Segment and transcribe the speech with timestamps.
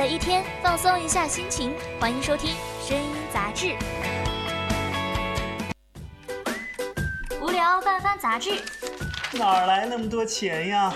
[0.00, 2.54] 了一天，放松一下心情，欢迎收听
[2.88, 3.66] 《声音杂志》。
[7.38, 8.62] 无聊翻翻杂志，
[9.32, 10.90] 哪来那么多钱呀？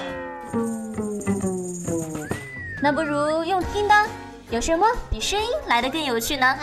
[2.81, 4.09] 那不如用听的，
[4.49, 6.59] 有什么比声音来的更有趣呢？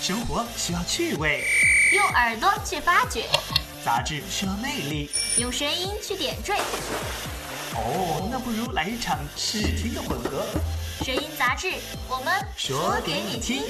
[0.00, 1.44] 生活需要趣味，
[1.92, 3.26] 用耳朵去发掘，
[3.84, 5.08] 杂志需要魅力，
[5.38, 6.54] 用声音去点缀。
[7.76, 10.44] 哦，那不如来一场视听的混合。
[11.02, 11.72] 声音杂志，
[12.08, 13.62] 我们说给你听。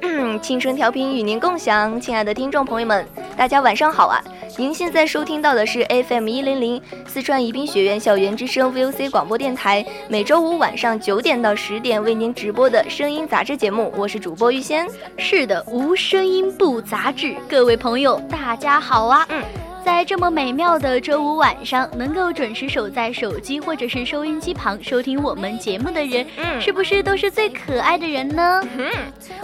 [0.42, 3.06] 青春调频与您共享，亲爱的听众朋友们，
[3.36, 4.22] 大家晚上好啊！
[4.58, 14.84] 您现在收听到的是 FM 一零零四川宜宾学院校园之声 VOC 广播电台，每周五晚上九点到十点为您直播的声音杂志节目，我是主播玉仙。
[15.16, 19.24] 是的，无声音不杂志，各位朋友，大家好啊！
[19.30, 19.40] 嗯。
[19.84, 28.60] 在这么美妙的周五晚上，能够准时守在手机或者是收音机旁收听我们节目的人，嗯，是不是都是最可爱的人呢？
[28.76, 28.90] 嗯，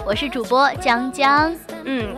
[0.05, 1.55] 我是主播江江，
[1.85, 2.13] 嗯。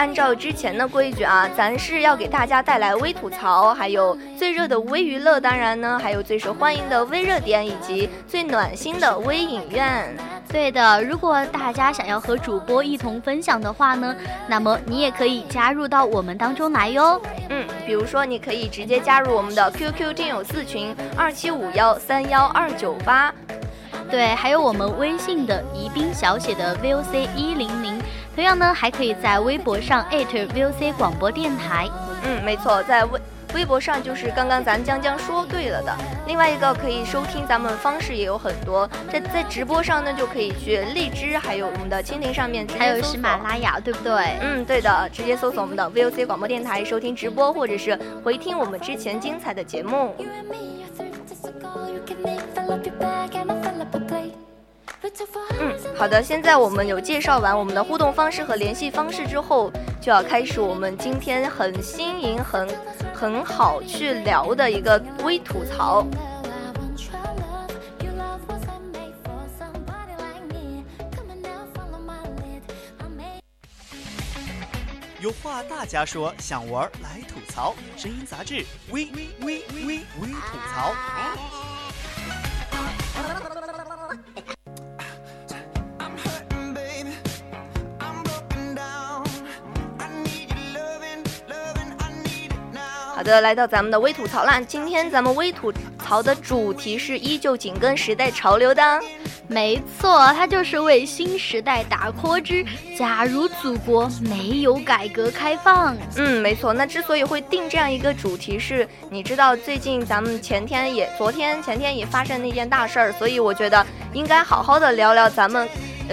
[0.00, 10.16] 按照之前的规矩啊，咱是要给大家带来微吐槽，还有最热的微娱乐，当然呢，还有最受欢迎的微热点，以及最暖心的微影院。
[10.48, 14.16] 对的，如果大家想要和主播一同分享的话呢，
[14.48, 17.20] 那么你也可以加入到我们当中来哟。
[17.50, 23.30] 嗯，比如说你可以直接加入我们的 QQ 听友四群二七五幺三幺二九八。
[24.10, 28.00] 对，还有我们微信的宜宾小写的 VOC 一零零。
[28.40, 31.86] 同样呢，还可以在微博上 @VOC 广播电台。
[32.24, 33.20] 嗯，没错，在微
[33.54, 35.94] 微博上就是刚刚咱江江说对了的。
[36.26, 44.38] 另外一个可以收听咱们方式也有很多，在在直播上呢就可以去荔枝，还有我们的蜻蜓上面，还有喜马拉雅，对不对？
[44.40, 50.16] 嗯，对的，直接搜索我们的 VOC 广播电台收听直播，或者是回听我们之前精彩的节目。
[55.58, 56.22] 嗯，好的。
[56.22, 62.68] 现在我们有介绍完我们的互动方式和联系方式之后，就要开始我们今天很新颖、很
[63.14, 66.06] 很好去聊的一个微吐槽。
[75.20, 77.74] 有话大家说，想玩来吐槽。
[77.96, 80.94] 声音杂志，微微微微微吐槽。
[93.20, 94.58] 好的，来到咱们的微吐槽啦。
[94.62, 95.70] 今天咱们微吐
[96.02, 98.98] 槽的主题是依旧紧跟时代潮流的，
[99.46, 102.64] 没错，它就是为新时代打 call 之
[102.98, 105.94] 假如祖国没有改革开放。
[106.16, 106.72] 嗯，没错。
[106.72, 115.68] 那之所以会定这样一个主题，是你知道最近咱们前天也、昨天、前天也发生那件大事儿，所以我觉得应该好好的聊聊咱们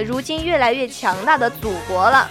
[0.05, 2.29] 如今越来越强大的祖国了。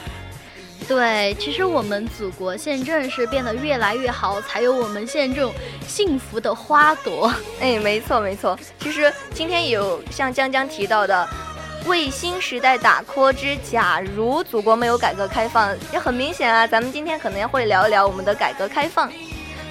[0.89, 5.53] 对，其实我们祖国现正是变得越来越好，才有我们现在这种
[5.87, 7.33] 幸福的花朵。
[7.61, 8.57] 哎，没错没错。
[8.79, 11.29] 其实今天有像江江提到的，
[11.87, 16.65] 为新时代打 call 之假如祖国没有改革开放，也很明显啊。
[16.67, 19.11] 咱们今天可能也会聊一聊我们的改革开放。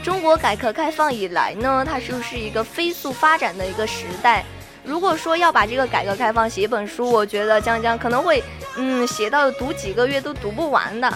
[0.03, 4.43] 中国改革开放以来呢，它是不是一个飞速发展的一个时代？
[4.85, 8.43] 如果说要把这个改革开放写一本书，我觉得江江可能会，
[8.77, 11.11] 嗯，写到读几个月都读不完的。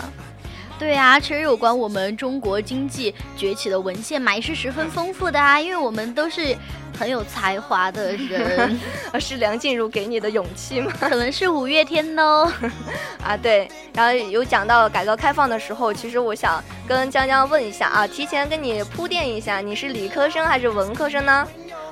[0.77, 6.55] 对啊，其实有关我们中国经济崛起的文献嘛，也是十分丰富的啊，因为我们都是
[6.97, 8.79] 很有才华的人。
[9.19, 10.89] 是梁静茹给你的勇气吗？
[10.97, 12.49] 可能是五月天哦。
[13.21, 21.45] 啊，对，然后有讲到改革开放的时候，其实我想跟江江问一下啊，提前跟你铺垫一下，你是理科生还是文科生呢？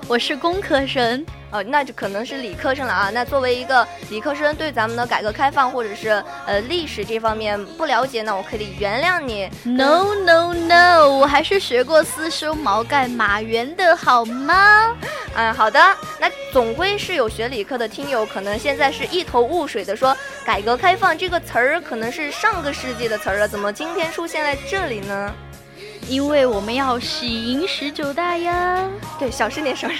[0.07, 1.25] 我是工科生。
[1.51, 3.09] 哦，那就可能是理科生了啊。
[3.09, 9.49] 那作为一个理科生，对咱们的改革开放或者是呃历史这方面不了解，那我可以原谅你。
[9.63, 14.95] No no no，我还是学过私书毛概马原的好吗？
[15.35, 15.79] 嗯，好的。
[16.19, 20.15] 那总归是有学理科的听友，可能现在是一头雾水的，说
[20.45, 25.33] 改革开放这个词儿可能是上个世纪的词儿了，怎么今天出现在这里呢？
[26.09, 28.83] 因为我们要喜迎十九大呀。
[29.19, 29.97] 对，小声点，小声。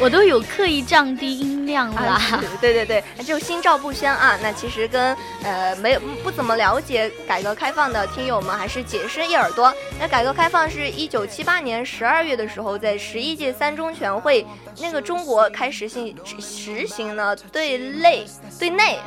[0.00, 2.20] 我都有刻意降低音量啦。
[2.60, 4.38] 对对对，就心照不宣啊。
[4.42, 9.72] 那其实跟呃没有不怎么了解改革开放的听友们还是解释一耳朵。
[9.98, 14.46] 那改革开放是一九七八年十二月的时候，在十一届三中全会，
[14.80, 18.26] 那个中国开始性实行了对内
[18.58, 18.98] 对内。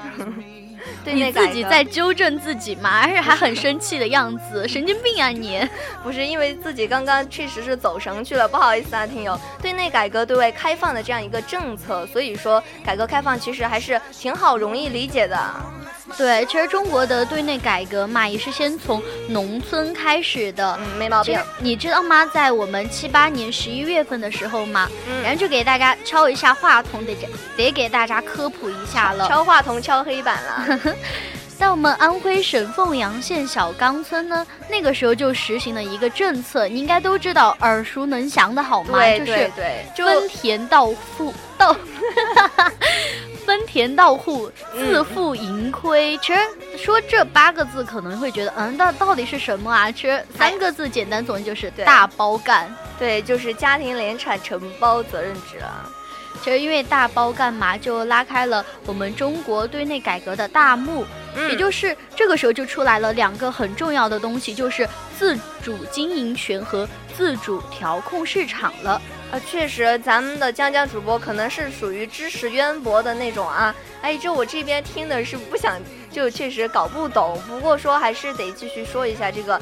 [1.05, 3.01] 你自己在纠正自己嘛？
[3.03, 5.67] 而且还很生气的样子， 神经病啊你！
[6.03, 9.39] 不是因为自己刚刚确实是走神去了，不好意思啊，听友。
[9.61, 15.37] 对内改革、对外开放的这样一个政策，所以说改革开放其实还是挺好、容易理解的。
[16.17, 21.39] 对，其实中国的对内改革嘛，也是先从农村开始的，嗯，没毛病。
[21.59, 22.25] 你知道吗？
[22.33, 24.89] 在我们七八年十一月份的时候嘛，
[25.23, 27.15] 然后就给大家敲一下话筒，得
[27.55, 29.27] 得给大家科普一下了。
[29.27, 30.68] 敲话筒敲黑板了。
[31.57, 38.97] 在我们安徽省凤阳县小岗村呢，那个时候就实行了一个政策，你应该都知道，耳熟能详的好吗？
[38.99, 41.75] 对对对，分田到户 到。
[43.45, 46.15] 分田到户，自负盈亏。
[46.19, 46.39] 其实
[46.77, 49.91] 说这八个字可能会觉得，嗯，到到底是什么啊？
[49.91, 52.71] 其实三个字简单总结就是大包干。
[52.99, 55.89] 对，就是家庭联产承包责任制啊。
[56.43, 61.05] 其实因为大包干嘛，就拉开了我们中国对内改革的大幕。
[61.47, 64.87] 也就是这个时候就出来了两个很重要的东西，就是
[65.17, 68.99] 自主经营权和自主调控市场了。
[69.31, 73.73] 啊，确实，咱们的江江主播可能是属于知识渊博的那种啊。
[74.01, 75.79] 哎，这我这边听的是不想，
[76.11, 77.39] 就确实搞不懂。
[77.47, 79.61] 不过说还是得继续说一下这个，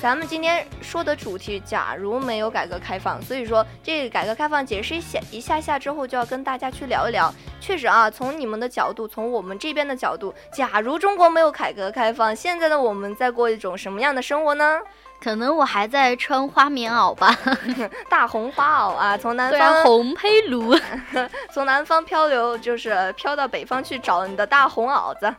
[0.00, 7.32] 咱们今天说的主题，假如没有改革开放，所以说这个改革开放解释一下一下下之后，就要跟大家去聊一聊。
[7.60, 14.78] 确实啊，从你们的角度，从我们这边的角度，假如中国没有改革开放，现在的我们在过一种什么样的生活呢？
[15.22, 17.36] 可能我还在穿花棉袄吧，
[18.08, 20.74] 大红花袄啊，从南方红胚炉，
[21.52, 25.34] 从南方漂流，就是飘到北方去找你的大红袄子。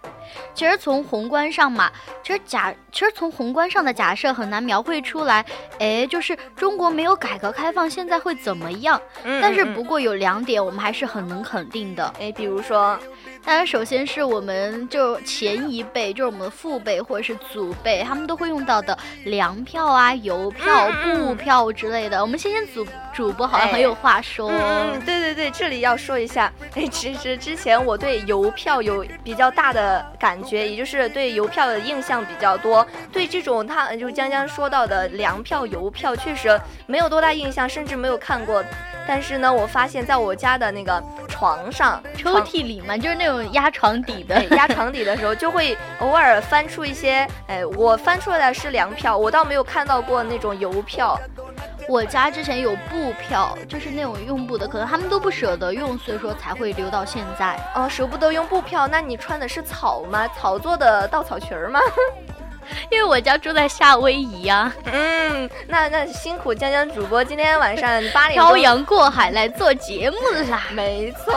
[0.54, 1.90] 其实从宏观上嘛，
[2.24, 5.46] 其实假，其实从宏观上的假设很难描绘出来。
[5.80, 9.00] 哎，就是中国没有改革开放，现在会怎么样？
[9.42, 12.14] 但是不过有两点，我们还是很能肯定的。
[12.20, 12.98] 哎，比如说。
[13.48, 22.22] 当然，首先是我们就前一辈，就是我们的父辈或者是祖辈，他们都会用到的粮票啊、邮票、布票之类的。
[22.22, 22.86] 我们先先主
[23.18, 24.52] 主播好像很有话说。
[24.52, 26.54] 嗯，对对对，这里要说一下。
[26.76, 32.86] 哎，其实之前我对邮票有比较大的感觉，也就是对邮票的印象比较多。
[33.12, 38.64] 对这种他就将将说到的粮票、邮票，确实没有多大印象，甚至没有看过。
[39.08, 51.20] 但是呢，我发现在我家的那个床上抽屉里嘛，就是那种压床底的， 压床底的时候就会偶尔翻出一些，哎，我翻出来的是粮票，我倒没有看到过那种邮票。
[51.90, 57.58] 我家之前有布票，就是那种用布的，可能他们都不舍得用，所以说才会留到现在。
[57.76, 60.28] 哦，舍不得用布票，那你穿的是草吗？
[60.38, 61.80] 草做的稻草裙吗？
[62.92, 70.18] 因为我家住在夏威夷呀， 嗯，那那辛苦江江主播今天晚上八点漂洋过海来做节目
[70.52, 71.34] 啦，没错。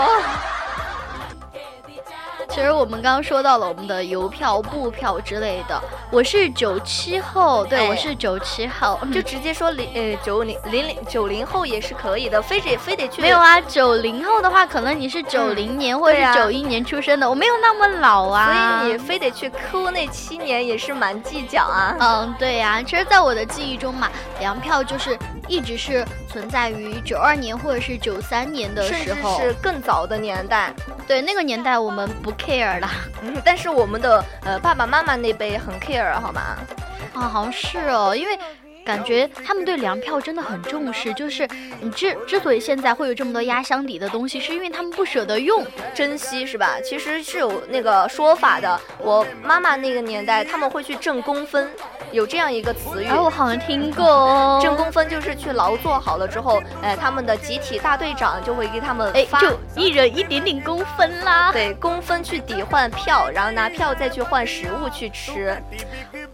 [2.50, 5.80] 其实我们刚刚说到了我们的邮票、布票之类的。
[6.10, 13.22] 我是九七后，对，我是九七后， 就直接说零呃九零零零九零后也是可以的，非得非得去。
[13.22, 18.80] 没有啊，九零后的话，可能你是九零年或者是九一年出生的，我没有那么老啊。
[18.80, 21.96] 所以你非得去抠那七年也是蛮计较啊。
[22.00, 24.10] 嗯，对呀，其实，在我的记忆中嘛，
[24.40, 25.16] 粮票就是
[25.46, 30.72] 一直是存在于九二年或者是九三年的时候，是更早的年代。
[31.06, 32.30] 对，那个年代我们不。
[32.40, 32.88] care 啦，
[33.44, 36.56] 但是我们的呃爸爸妈妈那辈很 care 好吗？
[37.12, 38.38] 啊，好像是哦，因为
[38.84, 41.12] 感觉他们对粮票真的很重视。
[41.14, 41.48] 就是
[41.80, 46.80] 你之之所以现在会有这么多压箱底的东西，是因为他们不舍得用，珍惜是吧？
[46.82, 48.80] 其实是有那个说法的。
[48.98, 51.68] 我妈妈那个年代，他们会去挣工分。
[52.12, 54.58] 有这样一个词语，哎，我好像听过哦。
[54.60, 61.52] 挣工分就是去劳作好了之后，哎，他们的集体大队长就会给他们发，就一人一点点工分啦。
[61.52, 65.56] 对，工分去抵换票，然后拿票再去换食物去吃。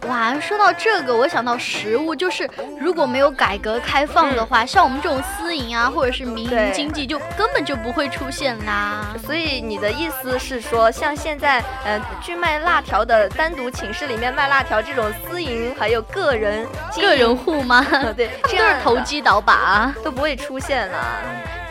[0.07, 2.49] 哇，说到这个，我想到食物，就是
[2.79, 9.07] 如果没有改革开放的话，像我们这种私营啊，或者是民营经济，就根本就不会出现啦。
[9.25, 17.85] 所以你的意思是说，像现在，呃，去卖辣条的，单独寝室里面卖辣条这种私营，还有个人个人户吗？
[18.15, 20.97] 对，这都是投机倒把，都不会出现了。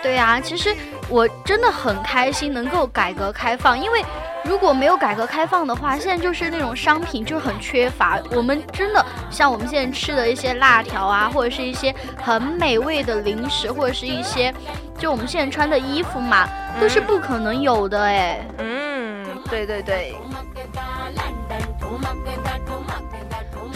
[0.03, 0.75] 对呀，其实
[1.09, 4.05] 我真的很开心能够改革开放，因为。
[4.49, 8.19] 如果没有改革开放的话，现在就是那种商品就很缺乏。
[8.31, 14.55] 我们真的像我们现在吃的一些辣条啊，或者是一些很美味的零食，或者是一些
[14.99, 16.49] 就我们现在穿的衣服嘛，
[16.81, 18.47] 都是不可能有的哎。
[18.59, 20.15] 嗯，对对对。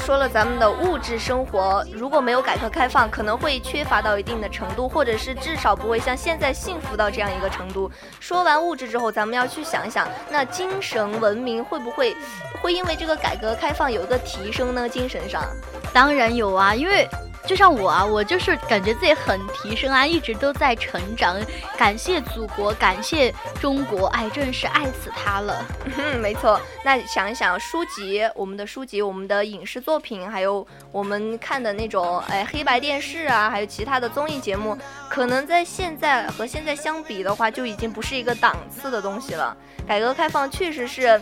[0.00, 7.90] 说了咱们的物质生活，如果没有改革开放，可能会缺乏到一定的程度，或者是至少不会像现在幸福到这样一个程度。
[8.18, 12.16] 说完物质之后，咱们要去想一想，那精神文明会不会
[12.60, 14.88] 会因为这个改革开放有一个提升呢？
[14.88, 15.44] 精神上，
[15.92, 17.06] 当然有啊，因为。
[17.46, 21.36] 就像我啊，我就是感觉自己很提升啊，一直都在成长。
[21.76, 25.64] 感谢祖国，感谢中国，哎，真是爱死他了。
[25.96, 26.60] 嗯， 没错。
[26.84, 34.76] 那想一想，书籍，我们的书籍，我们的影视作品，还有我们看的那种哎黑白电视啊，还有其他的综艺节目，
[35.08, 39.56] 可能在现在和现在相比的话，就已经不是一个档次的东西了。
[39.88, 41.20] 改革开放确实是。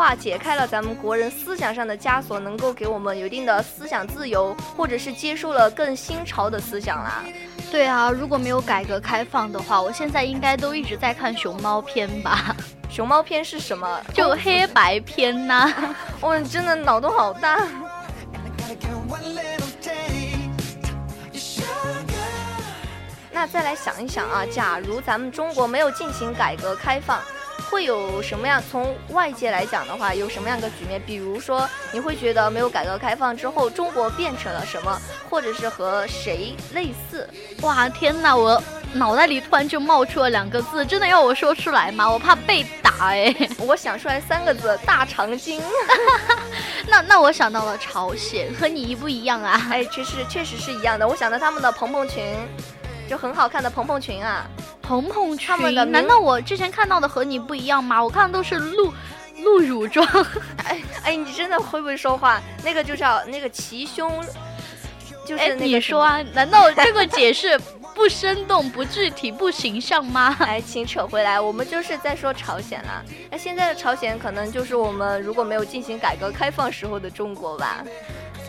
[0.00, 7.22] 化解开了咱们国人思想上的枷锁，能够给我们有一定的思想自由，或者是接受了更新潮的思想啦。
[7.70, 12.56] 对啊，如果没有改革开放的话，我现在应该都一直在看熊猫片吧？
[12.88, 14.00] 熊猫片是什么？
[14.14, 15.70] 就黑白片呐。
[16.22, 17.68] 哇，真的脑洞好大。
[23.30, 27.20] 那再来想一想啊，假如咱们中国没有进行改革开放。
[27.70, 28.62] 会有什么样？
[28.70, 31.00] 从外界来讲的话，有什么样的局面？
[31.06, 37.28] 比如说，你会觉得没有改革开放之后，中国变成了什么，或者是和谁类似？
[37.62, 38.36] 哇，天哪！
[38.36, 38.60] 我
[38.92, 42.10] 脑袋里突然就冒出了两个字，真的要我说出来吗？
[42.10, 43.34] 我怕被打哎！
[43.58, 45.62] 我想出来三个字：大长今。
[46.88, 49.68] 那那我想到了朝鲜，和你一不一样啊？
[49.70, 51.06] 哎，确实确实是一样的。
[51.06, 52.34] 我想到他们的蓬蓬裙，
[53.10, 54.46] 就很好看的蓬蓬裙啊。
[54.80, 58.00] 蓬蓬裙，难道我之前看到的和你不一样吗？
[58.02, 58.94] 我看的都是露
[59.42, 60.06] 露乳装。
[60.64, 62.40] 哎哎，你真的会不会说话？
[62.62, 64.24] 那个就叫那个齐胸，
[65.26, 66.22] 就是你说啊？
[66.32, 67.58] 难道这个解释
[67.96, 70.36] 不生动、不具体、不形象吗？
[70.46, 73.04] 哎，请扯回来，我们就是在说朝鲜了。
[73.28, 77.82] 那现在的朝鲜可能就是我们如果没有进行改革开放时候的中国吧。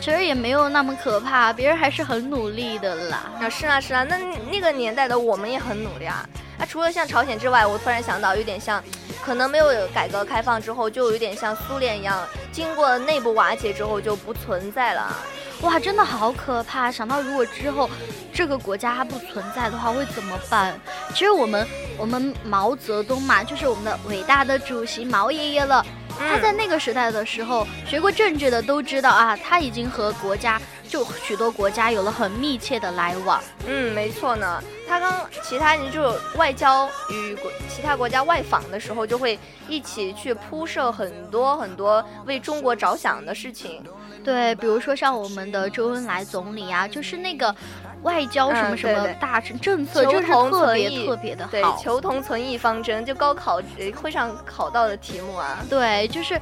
[0.01, 3.31] 其实也没有那么可怕，别人还是很努力的啦。
[3.39, 4.17] 啊，是啊，是啊，那
[4.51, 6.27] 那个年代的我们也很努力啊。
[6.57, 8.83] 啊除了像朝鲜之外，我突然想到，有点像，
[9.23, 15.15] 可能没有改革开放之后，就有点像苏联一样，经过内部瓦解之后就不存在了。
[15.61, 16.91] 哇，真的好可怕！
[16.91, 17.87] 想到如果之后
[18.33, 20.73] 这个国家它不存在的话，会怎么办？
[21.13, 21.67] 其实我们
[21.99, 25.85] 我们毛泽东嘛，就是我们的伟大的主席毛爷爷了。
[26.29, 33.41] 他在那个时代的时候，学过政治的都知道啊，他已经和国家就许多国家有了很密切的来往。
[33.67, 34.61] 嗯，没错呢。
[34.87, 43.81] 他刚其他人就外交与国其他国家外访的时候，就会一起去铺设很多很多为中国着想的事情。
[44.23, 47.55] 对，比如说像我们的周恩来总理啊，就是那个。
[48.03, 51.51] 外交什么什么大政政策，就是特别特别的好。
[51.51, 53.61] 对，求同存异方针，就高考
[54.01, 55.59] 会上考到的题目啊。
[55.69, 56.39] 对，就是，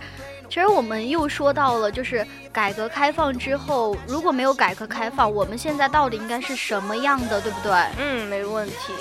[0.48, 7.74] 其实我们又说到了，就是改革开放之后，如果没有改革开放，我们现在到底应该是什么样的，对不对？
[7.98, 8.94] 嗯，没问题。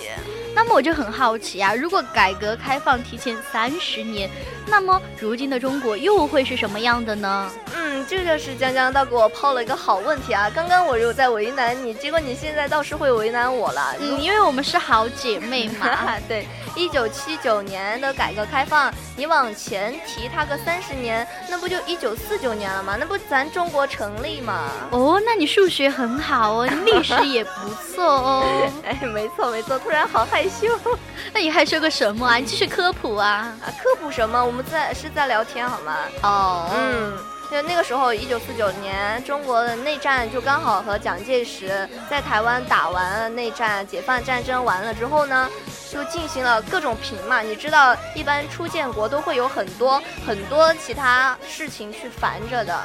[0.54, 4.28] 那么我就很好奇啊，如果改革开放提前三十年，
[4.66, 7.50] 那么如今的中国又会是什么样的呢？
[7.76, 10.50] 嗯，这就是江江倒给我抛了一个好问题啊！
[10.54, 13.94] 刚刚我又在为难你，结果你现在倒是会为难我了。
[14.00, 16.18] 嗯，因为我们是好姐妹嘛。
[16.26, 22.96] 对，一九七九年的改革开放，你往前提它个三十年，那不就一九四九年了吗？
[22.98, 24.70] 那不咱中国成立吗？
[24.90, 28.44] 哦，那你数学很好哦，历史也不错哦。
[28.84, 30.37] 哎，没错没错，突然好害。
[30.46, 30.68] 羞，
[31.32, 32.36] 那你害羞个什么啊？
[32.36, 33.56] 你继续科普啊！
[33.64, 34.44] 啊，科普什么？
[34.44, 35.96] 我们在是在聊天好吗？
[36.22, 37.16] 哦，嗯，
[37.50, 45.48] 就那个时候，一九四九年，中国的内战就刚好和蒋介石在台湾打完了内战，解放战争完了之后呢，
[45.90, 47.40] 就进行了各种平嘛。
[47.40, 52.78] 你知道，一般初建国都会有很多很多其他事情去烦着的。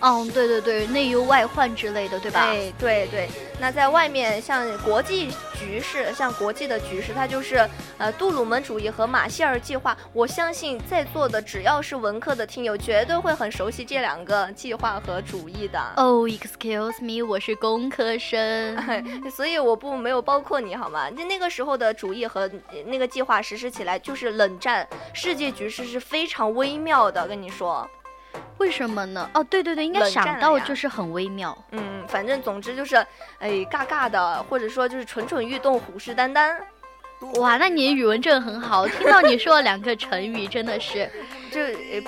[0.00, 2.46] 嗯，对对对，内忧外患之类的，对吧？
[2.46, 3.28] 对对对。
[3.60, 9.94] 那在外面，像国际局势，像国际的局势，它就是呃杜鲁门主义和马歇尔计划。
[10.14, 15.78] 我相信在座的只要是文科的听友，绝对会很熟悉这两个计划和主义的。
[15.96, 18.78] Oh, excuse me，我是工科生，
[19.30, 21.10] 所以我不没有包括你好吗？
[21.10, 22.50] 就那个时候的主义和
[22.86, 27.86] 那个计划实施起来，就是冷战，世界局势是非常微妙的，跟你说。
[28.60, 29.28] 为什么呢？
[29.32, 31.56] 哦，对对对，应该想到就是很微妙。
[31.70, 32.96] 嗯，反正总之就是，
[33.38, 36.54] 哎，尬尬的，或者说就是蠢蠢欲动，虎视眈眈。
[37.38, 41.10] 哇，那你语文真的很好，听到你说了两个成语，真的是。
[41.50, 41.60] 就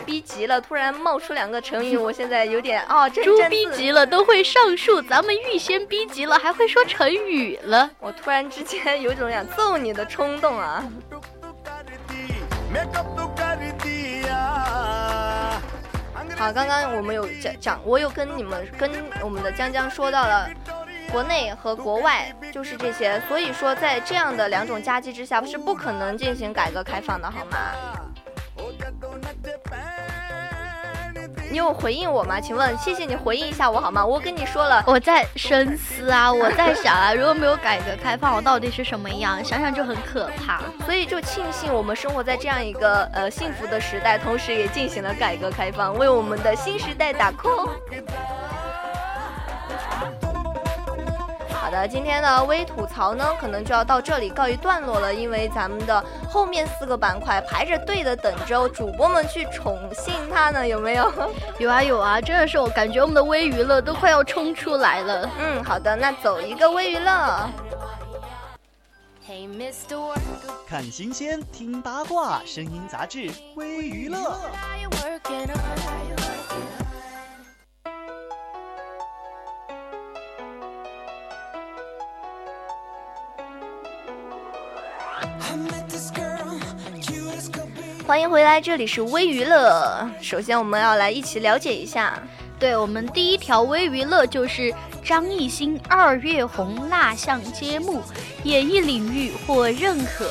[0.05, 7.91] 逼急了，突然冒出两个成语， 我现在有点哦，猪逼急了都会上树，咱们预先逼急了还会说成语了。
[7.99, 10.85] 我突然之间有种想揍你的冲动啊！
[16.43, 18.91] 啊，刚刚我们有讲讲，我有跟你们跟
[19.23, 20.51] 我们的江江说到了。
[21.13, 27.59] 国内和国外就是这些，所以说在这样的两种夹击之下是不可能进行改革开放的，好吗？
[31.53, 32.41] 你有回应我吗？
[32.41, 34.05] 请问，谢谢你回应一下我好吗？
[34.05, 39.45] 我跟你说了，我在深思啊，我在想啊，如果没有改革开放，我到底是什么样？
[39.45, 40.63] 想想就很可怕。
[40.87, 47.69] 所以就庆幸我们生活在这样一个呃幸福的时代，同时也进行了改革开放，为我们的新时代打 call。
[51.73, 61.11] 的，今天的微吐槽呢，可能就要到这里告一段落了，因为咱们的后面四个板块排着队的等着主播们去宠幸他呢，有没有？
[61.59, 65.31] 有 啊有啊，真的是我感觉我们的微娱乐都快要冲出来了。
[65.39, 67.49] 嗯，好的，那走一个微娱乐。
[70.69, 74.39] 看新鲜，听八卦，声音杂志微娱乐。
[88.13, 90.07] 欢迎回来，这里是微娱乐。
[90.21, 92.23] 首先，我们要来一起了解一下。
[92.59, 94.71] 对我们第一条微娱乐就是
[95.03, 98.03] 张艺兴二月红蜡像揭幕，
[98.45, 100.31] 演艺领域获认可。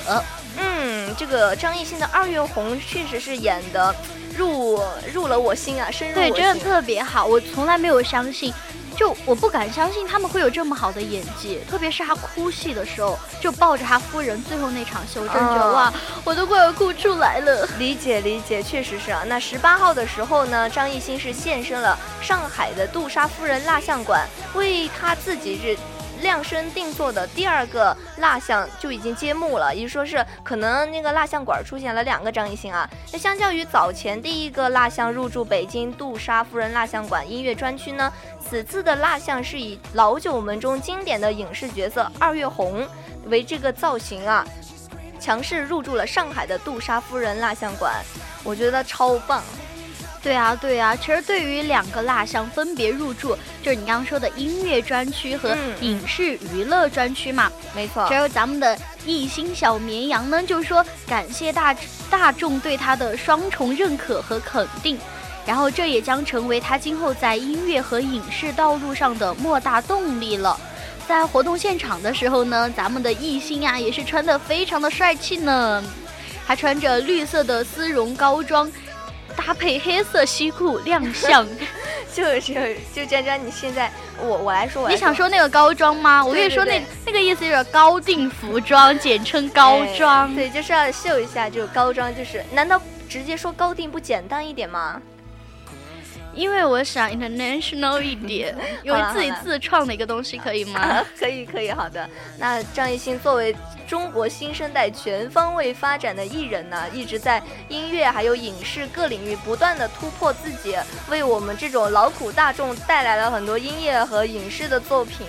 [0.60, 3.96] 嗯，这个张艺兴的二月红确实是演的
[4.38, 4.80] 入
[5.12, 7.26] 入了我心啊，深入对，真的特别好。
[7.26, 8.54] 我从来没有相信。
[8.96, 15.92] 就我不敢相信他们会有这么好的演技，特别是他哭戏的时候，就抱着他夫人最后那场戏，我真觉得哇，
[16.24, 17.68] 我都快要哭出来了。
[17.78, 19.24] 理解理解，确实是啊。
[19.26, 25.78] 那十八号的时候呢，张艺兴是现身了上海的杜莎夫人蜡像馆，为他自己日。
[26.22, 32.90] 量身定做的第二个蜡像就已经揭幕了，也就说是可能那个蜡像馆出现了两个张艺兴啊。
[33.12, 42.88] 那相较于早前第一个蜡像入驻北京杜莎夫人蜡像馆音乐专区呢，此次的蜡像是以老九门中经典的影视角色二月红
[43.26, 44.46] 为这个造型啊，
[45.20, 48.04] 强势入驻了上海的杜莎夫人蜡像馆，
[48.44, 49.44] 我觉得超棒。
[50.24, 58.06] 对啊，对啊，其实对于两个蜡像分别入驻，就是你刚刚说的音乐专区和影视娱乐专区嘛，没错。
[58.06, 61.76] 还有咱们的艺兴小绵羊呢，就是说感谢大
[62.10, 64.96] 大众对他的双重认可和肯定，
[65.44, 70.56] 然后这也将成为他今后在音乐和影视道路上的莫大动力了。
[71.08, 75.84] 在活动现场的时候呢，咱们的艺兴啊也是穿的非常的帅气呢，
[76.46, 78.72] 还穿着绿色的丝绒高装。
[79.32, 81.48] 搭配黑色西裤亮相，
[82.14, 86.24] 就是就佳佳，你现在我我来说，你想说那个高装吗？
[86.24, 90.34] 我跟你说那那个意思就是高定服装，简称高装。
[90.36, 95.02] 对，就是要秀一下，就高装，就是难道直接说高定不简单一点吗？
[96.34, 101.04] 因为我想 international 一点，有自己自创的一个东西，可以吗？
[101.18, 102.10] 可以，可以，好的。
[102.38, 103.56] 那张艺兴作为
[103.88, 110.76] 中国新生代全方位发展的艺人呢，一直在音乐还有影视各领域不断的突破自己，
[111.10, 115.28] 为我们这种劳苦大众带来了很多音乐和影视的作品。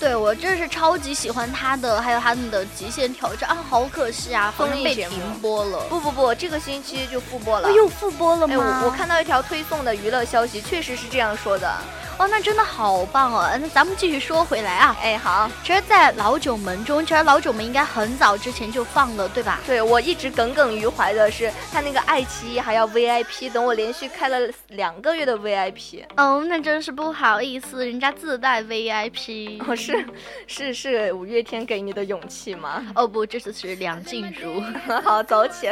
[0.00, 3.56] 对我真是超级喜欢他的，还有他们的极限挑战啊！
[3.68, 5.78] 好可惜啊，好像被停播了。
[5.88, 7.72] 不不不，这个星期就复播了。
[7.72, 8.82] 又复播了吗？
[8.84, 11.72] 我看到一条推送的娱乐消息，确实是这样说的。
[12.16, 13.50] 哦，那真的好棒哦！
[13.60, 19.60] 那咱们继续说回来啊，哎，好，其实，在老九门中，其实老九门应该很早之前就放了，对吧？
[19.66, 26.04] 对，我一直耿耿于怀的是，他那个爱奇艺还要 VIP，等我连续开了两个月的 VIP。
[26.16, 29.60] 哦，那真是不好意思，人家自带 VIP。
[29.66, 30.06] 哦，是，
[30.46, 32.86] 是是五月天给你的勇气吗？
[32.94, 34.62] 哦不，这次是梁静茹。
[35.02, 35.68] 好，走起。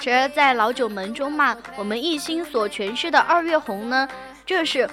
[0.00, 4.08] 其实，在老九门中嘛，我们一心所诠释的二月红呢，
[4.46, 4.88] 这是。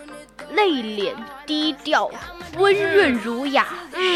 [0.53, 1.13] 内敛
[1.45, 2.11] 低调，
[2.57, 3.67] 温润儒雅，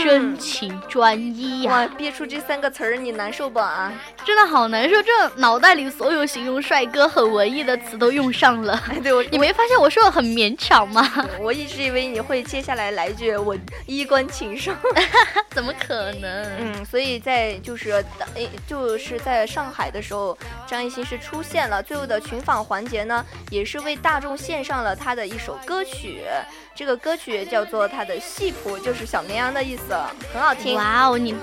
[0.04, 1.71] 深情专一呀！
[1.71, 3.93] 哇，憋出这三个词儿，你难受不啊？
[4.26, 8.74] 真的好难受，这脑袋里所有形容帅哥很文艺的词都用上了。
[8.91, 11.10] 哎，对我，你没发现我说的很勉强吗？
[11.39, 14.74] 我一直以为你会接下来来句我衣冠禽兽，
[15.52, 16.43] 怎么可能？
[16.60, 26.23] 嗯，所以在就是诶，就是在上海的时候，张艺兴是出现了最后的群访环节呢，也是为大众献上了他的一首歌曲。
[26.73, 29.95] 这个歌曲叫做他的戏谱，就是小绵羊的意思，
[30.33, 30.75] 很好听。
[30.75, 31.33] 哇哦，你，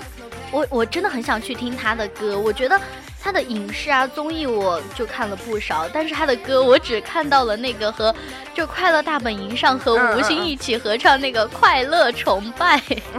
[0.51, 2.37] 我我真的很想去听他的歌。
[2.37, 2.79] 我觉得
[3.19, 8.13] 他的影视啊综艺我就看了不少，但是他的歌我只看到了那个和
[8.53, 12.77] 就《快乐大本营》上和吴昕一起合唱那个《快乐崇拜》，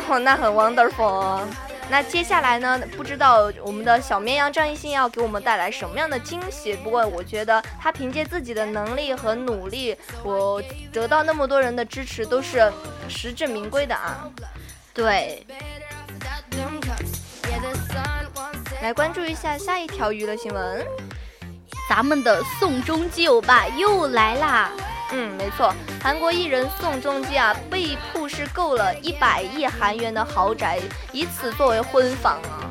[0.08, 1.40] 哦，那很 wonderful。
[1.90, 2.80] 那接下来呢？
[2.96, 6.74] 不知道我们的小绵羊张艺兴要给我们带来什么样的惊喜？
[6.74, 12.72] 不过我觉得他凭借自己的能力和努力，我得到那么多人的支持都是
[13.08, 14.28] 实至名归的啊！
[14.92, 15.46] 对。
[18.82, 20.84] 来关注一下下一条娱乐新闻，
[21.88, 24.70] 咱们的宋仲基欧巴又来啦！
[25.12, 30.80] 嗯，没错，韩国艺人宋仲基啊，被曝是购了一百亿韩元的豪宅，
[31.12, 32.70] 以此作为婚房啊！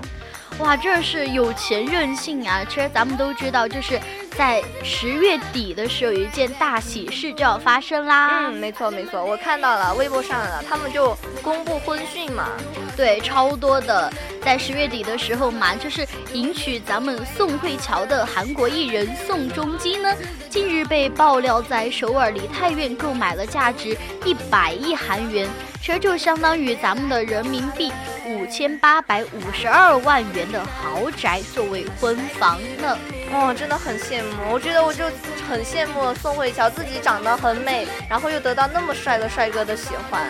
[0.59, 2.63] 哇，这是有钱任性啊！
[2.69, 3.99] 其实咱们都知道，就是
[4.37, 8.47] 在十月底的时候，有一件大喜事就要发生啦。
[8.47, 12.49] 嗯，没错没错，我看到了微博上了，他们就公布婚讯嘛。
[12.95, 20.13] 对，超多的，在十月底的时候嘛，就是迎娶咱们宋慧乔的韩国艺人宋仲基呢，
[20.49, 25.47] 近日被爆料在首尔梨泰院购买了价值一百亿韩元，
[25.81, 27.91] 其实就相当于咱们的人民币
[28.27, 32.97] 五千八百五十二万元的豪宅作为婚房呢。
[33.33, 35.05] 哦，真的很羡慕，我觉得我就
[35.49, 40.21] 很羡慕宋慧乔，自己长得很美，然后又得到那么帅的帅哥的喜欢，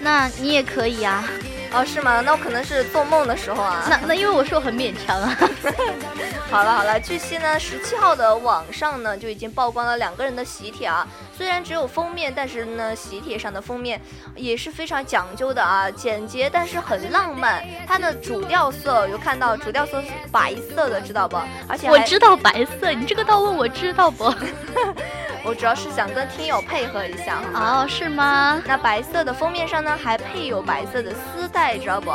[0.00, 1.24] 那你也可以啊。
[1.72, 2.22] 哦，是吗？
[2.24, 3.84] 那我可能是做梦的时候啊。
[3.90, 5.36] 那那因为我说很勉强啊。
[6.48, 11.06] 好了好了，据悉呢，十七号的网上呢就已经曝光了两个人的喜帖啊。
[11.36, 14.00] 虽然只有封面，但是呢，喜帖上的封面
[14.34, 17.62] 也是非常讲究的啊，简洁但是很浪漫。
[17.86, 21.36] 它的主调色有看到，主调色是白色的，知道不？
[21.68, 24.32] 而且我知道白色，你这个倒问我知道不？
[25.44, 28.60] 我主要是想跟听友配合一下哦，是吗？
[28.66, 32.10] 那白色的封面上呢，还配有白色的丝带，知道不？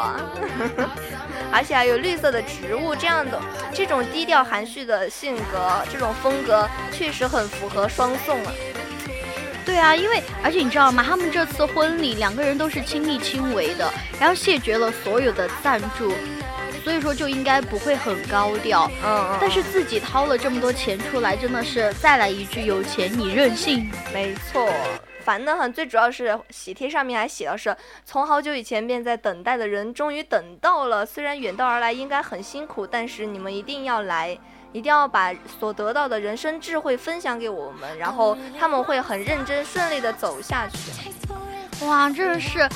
[1.54, 3.40] 而且还有绿色的植物，这样的
[3.74, 8.52] 这种低调含蓄的性格，这种风格确实很符合双宋啊。
[9.66, 11.04] 对啊，因为而且你知道吗？
[11.08, 16.14] 他们这次婚礼两个人都是亲力亲为的，然后谢绝了所有的赞助。
[16.84, 24.68] 所以说就应该不会很高调，嗯，但是自己掏了这么多钱出来，真的是再来一句有钱你任性，没错，
[25.24, 25.72] 烦得很。
[25.72, 34.36] 最主要是喜帖上面还写的是从好久以前便在等待的人终于等到了，虽然远道而来应该很辛苦，但是你们一定要来，
[34.72, 41.86] 一定要把所得到的人生智慧分享给我们，然后他们会很认真顺利的走下去。
[41.86, 42.68] 哇，真的是。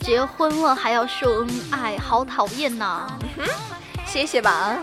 [0.00, 3.06] 结婚了还要秀恩爱，好讨厌呐！
[4.04, 4.76] 谢谢吧。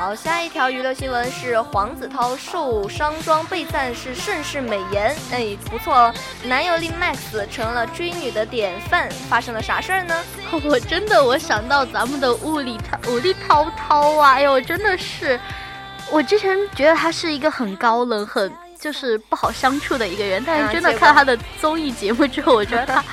[0.00, 6.14] 好，下一条娱乐新闻是黄子韬受伤装被赞是盛世美颜，哎，不错哦。
[6.44, 10.18] 男友力 Max 成了追女的典范，发生了啥事儿呢？
[10.64, 15.38] 我真的我想到咱们的物理涛，物理涛涛啊，哎呦，真的是，
[16.10, 18.50] 我之前觉得他是一个很高冷很。
[18.80, 23.04] 就是不好相处的一个人，但是真的看他的综艺节目之后，我觉得他，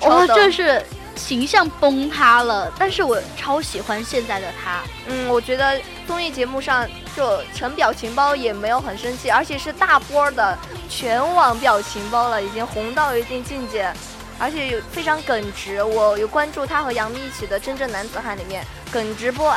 [0.08, 0.82] 哇，就是
[1.16, 2.72] 形象崩塌了。
[2.78, 4.80] 但是我超喜欢现在的他。
[5.06, 10.56] 嗯，我觉得综艺节目上就成表情包也没有很生气，而且是大波的
[10.88, 13.92] 全网表情包了，已经红到一定境界。
[14.38, 19.54] 而且有非常耿直，我有关注他和杨幂一起的《真正男子汉》里面，耿直 boy。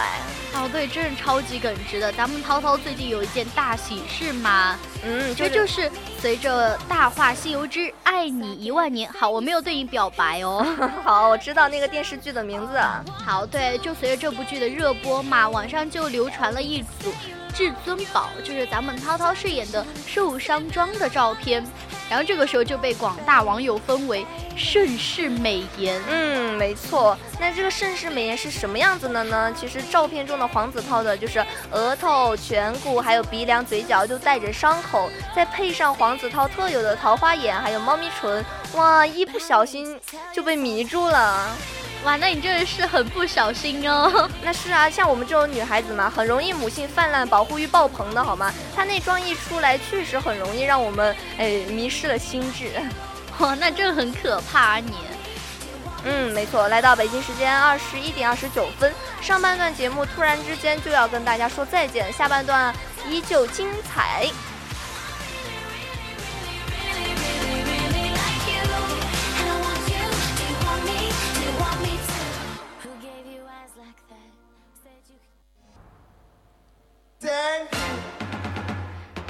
[0.54, 2.12] 哦，对，真是超级耿直的。
[2.14, 10.66] 咱们涛涛最近有一件大喜事嘛，嗯，这就是随着《大话西游之爱你一万年》，好，我没有对你表白哦。
[11.04, 12.80] 好，我知道那个电视剧的名字。
[13.26, 17.14] 好，对，就随着这部剧的热播嘛，网上就流传了一组
[17.54, 21.66] 至尊宝，就是咱们涛涛饰演的受伤妆的照片。
[22.10, 26.02] 然后这个时候就被广大网友封为盛世美颜。
[26.10, 27.18] 嗯，没错。
[27.40, 29.54] 那这个盛世美颜是什么样子的呢？
[29.60, 40.00] 其实照片中的黄子韬的就是额头、颧骨，还有鼻梁、嘴角都带着伤口，再配上黄子韬特有的桃花眼，还有猫咪唇，哇，一不小心
[40.32, 41.50] 就被迷住了。
[42.06, 44.30] 哇，那你真的是很不小心哦。
[44.44, 48.54] 那是啊，像我们这种女孩子嘛，很容易母性泛滥，保护欲爆棚的好吗？
[48.76, 52.72] 她那妆一出来，确实很容易让我们哎迷失了心智。
[53.40, 54.94] 哇，那这很可怕啊你。
[56.04, 62.72] 嗯，没错，来到北京时间二十一点二十九分，上半段节目突然之间就要跟大家说再见，下半段
[63.10, 64.30] 依旧精彩。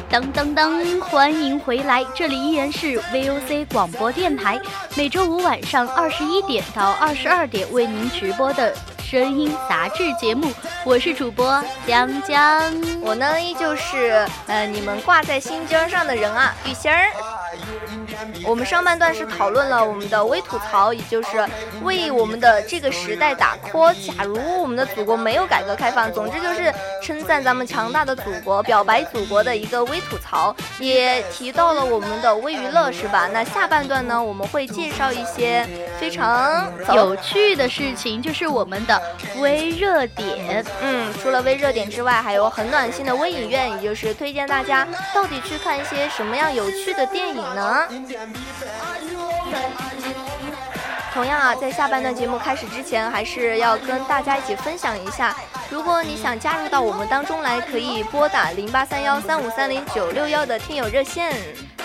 [0.10, 2.06] 噔噔噔，欢迎回来！
[2.14, 4.60] 这里依然是 VOC 广播电台，
[4.96, 10.52] 每周五晚上二十一点到二十二点为您直播的《声音杂志节目，
[10.86, 17.08] 我是主播江江，我呢依旧是呃你们挂在心尖上的人啊，雨欣儿。
[18.46, 21.46] 我们上半段是讨论了我们的微吐槽，也就是
[21.84, 23.94] 为我们的这个时代打 call。
[24.06, 33.28] 假如我们的祖国没有改革开放，总之就是称赞咱们强大的祖国，表白祖国的一个微吐槽，也提到了我们的微娱乐，是吧？
[33.32, 35.68] 那下半段呢，我们会介绍一些
[36.00, 39.02] 非常有趣的事情，就是我们的
[39.38, 40.64] 微热点。
[40.82, 47.84] 嗯，除了微热点之外，还有很暖心的微影院，也就是推荐大家到底去看一些什么样有趣的电影呢？
[51.14, 55.34] 同样啊，在下半段节目开始之前，还是要跟大家一起分享一下，
[55.70, 61.34] 如果你想加入到我们当中来，可以拨打零八三幺三五三零九六幺的听友热线。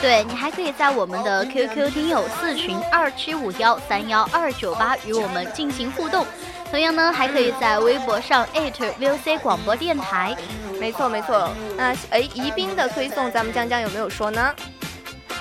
[0.01, 6.27] 对你还可以在我们的 QQ 听友四群二七五幺三幺二九八与我们进行互动。
[6.71, 10.35] 同样呢，还可以在微博上 @VOC 广播电台。
[10.81, 11.53] 没错没错。
[11.77, 14.55] 那哎，宜宾的推送，咱们江江有没有说呢？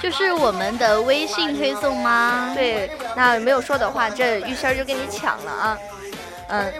[0.02, 2.52] 就是我们的微信推送吗？
[2.56, 5.78] 对，那没有说的话，这玉仙儿就跟你抢了啊。
[6.52, 6.74] 嗯，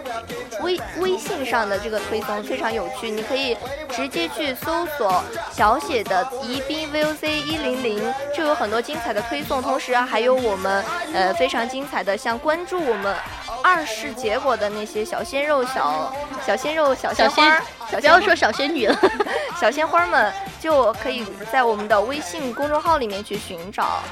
[0.62, 3.56] 微微信上的这个推送非常有趣，你可以
[3.90, 13.14] 直接去搜索小写的宜宾 VOC 一零零，就有很多精彩的推送，同时啊还有我们呃非常精彩的像关注我们。
[13.62, 16.10] 二试结果的那些小鲜肉、小
[16.46, 17.62] 小鲜肉、小鲜花，
[17.98, 18.98] 不要说小仙女了，
[19.60, 24.02] 小鲜花们就可以在我们的微信公众号里面去寻找。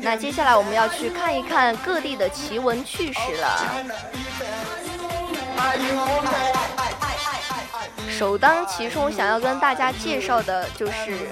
[0.00, 3.84] 那接下来我们要去看一看各地的奇闻趣事了。
[8.08, 11.28] 首当其冲，想要跟大家介绍的就是，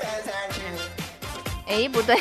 [1.66, 2.18] 哎，不对。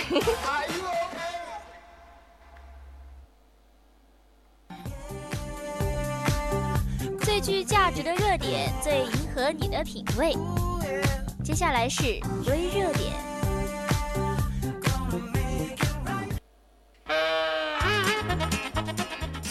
[7.44, 10.34] 具价值的热点，最迎合你的品味。
[11.44, 12.04] 接下来是
[12.48, 13.33] 微热点。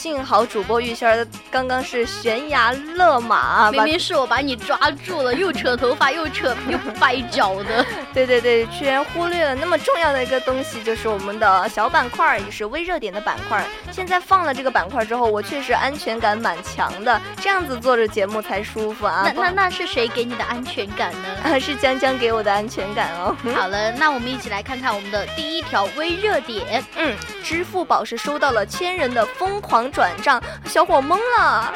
[0.02, 7.86] 幸好主播玉仙刚刚是悬崖勒马，明明是我把你抓住了，又扯头发又扯 又掰脚的。
[8.12, 13.64] 对对对，居然忽略了那么重要的一个东西，就是我们的小板块，也是微热点的板块。
[13.92, 19.22] 现在放了这个板块之后，我确实安全感蛮强的，这样子做着节目才舒服啊。
[19.24, 21.28] 那那那是谁给你的安全感呢？
[21.44, 23.36] 啊， 是江江给我的安全感哦。
[23.54, 26.84] 好了，那我们一起来看看我们的第一条微热点。
[26.96, 29.91] 嗯，支付宝是收到了千人的疯狂。
[29.92, 31.72] 转账，小伙懵了。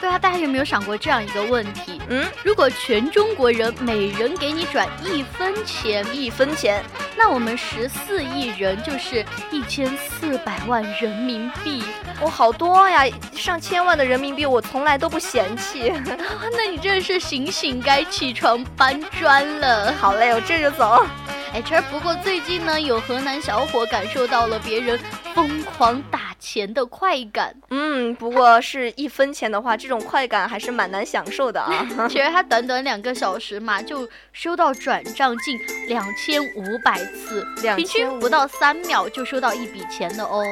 [0.00, 2.00] 对啊，大家有没有想过这样一个问题？
[2.08, 6.84] 嗯，如果全中国人每人给你转一分钱，一分钱，
[7.16, 11.82] 那我们十四亿人就是一千四百万人民币。
[12.20, 15.92] 哦，好多呀，上千万的人民币，我从来都不嫌弃。
[16.56, 19.92] 那你真是醒醒，该起床搬砖了。
[20.00, 21.04] 好嘞，我这就走。
[21.52, 24.96] 哎，这不过最近呢，有河南小伙感受到了别人
[25.34, 27.54] 疯狂打钱的快感。
[27.70, 31.86] 嗯，不过是一分钱的话，这种快感还是蛮难享受的啊。
[32.08, 37.46] 其实他短短两个小时嘛，就收到转账近两千五百次，
[37.76, 40.42] 平均不到三秒就收到一笔钱的哦。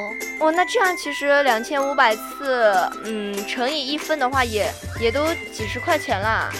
[0.40, 4.70] 哦，那这样其实两千五百次，嗯，乘以一分的话，也
[5.00, 6.50] 也都几十块钱啦，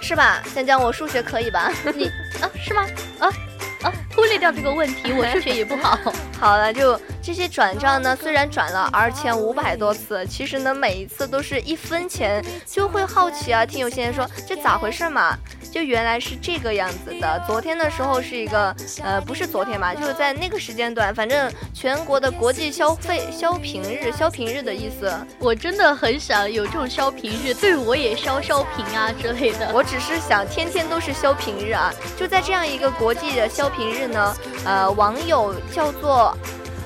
[0.00, 0.42] 是吧？
[0.54, 1.72] 江江，我数学可以吧？
[1.94, 2.06] 你
[2.40, 2.86] 啊，是吗？
[3.18, 3.28] 啊？
[3.82, 5.98] 啊， 忽略掉这个问题，我数学也不好。
[6.38, 13.64] 好了，就这些转账呢，虽然转了二千五百多次，其实呢，每一次都是一分钱，就会好奇啊。
[13.64, 15.38] 听有些人说，这咋回事嘛？
[15.70, 17.42] 就原来是这个样子的。
[17.46, 25.14] 昨天的时候是一个，呃，不是昨天吧，就是在那个时间段，反正全国的国际消费消平日，消平日的意思。
[25.38, 29.70] 我真的很想有这种消平日，对我也消消平啊之类的。
[29.72, 36.36] 我只是想天天都是消平日啊，就在这样一个国际的消平日呢，呃，网友叫做。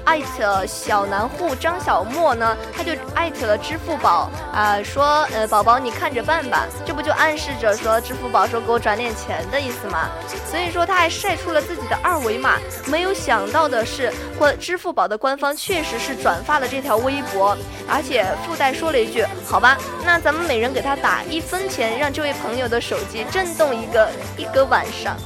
[0.07, 10.09] 艾特小南户张小莫呢，他就艾特了支付宝啊，说呃宝宝你看着办吧，这不就暗示着说支付宝说给我转点钱的意思吗？
[10.49, 25.17] 所以说他还晒出了自己的二维码，没有想到的是，官支付宝的官方确实是转发了这条微博，而且附带说了一句，好吧，那咱们每人给他打一分钱，让这位朋友的手机震动一个一个晚上。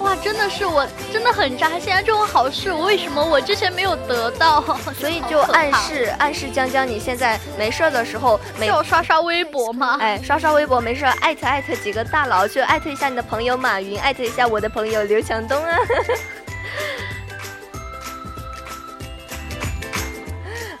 [0.00, 1.78] 哇，真的是我，真的很渣！
[1.78, 4.62] 现在这种好事，为什么我之前没有得到？
[4.98, 9.98] 所以就暗示暗示江江，你现在没事的时候，要刷刷微博吗？
[10.00, 15.76] 哎，刷刷微博没事，艾特艾特几个大佬，就艾特一下你的朋友马云，艾特一下我的朋友刘强东啊。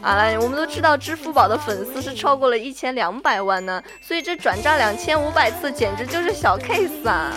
[0.00, 7.30] 啊，我们都知道支付宝的粉丝是超过了一千两百万呢，所以这转账两千五百次简直就是小 case 啊。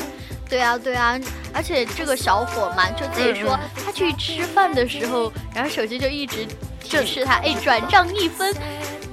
[0.53, 1.19] 对啊，对啊，
[1.51, 6.45] 而且这个小伙嘛，就自己说他去吃饭的时候，然后手机就一直
[6.79, 8.55] 提示他，哎，转账一分。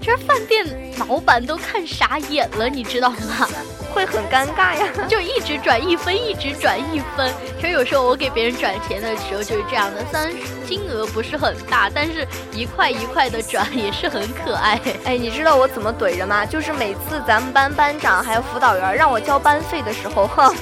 [0.03, 0.67] 这饭店
[0.99, 3.49] 老板都看傻眼了，你知道吗？
[3.95, 7.33] 会很尴尬呀，就一直转一分，一直转一分。
[7.59, 10.31] 其实有时候我给别人转钱的时候就是这样的，虽然
[10.67, 14.79] 金额不是很大，但是一块一块的转也是很可爱。
[15.07, 16.45] 哎，你知道我怎么怼人吗？
[16.45, 20.55] 就是每次咱们班班长还有辅导员让我交班费的时候，哼。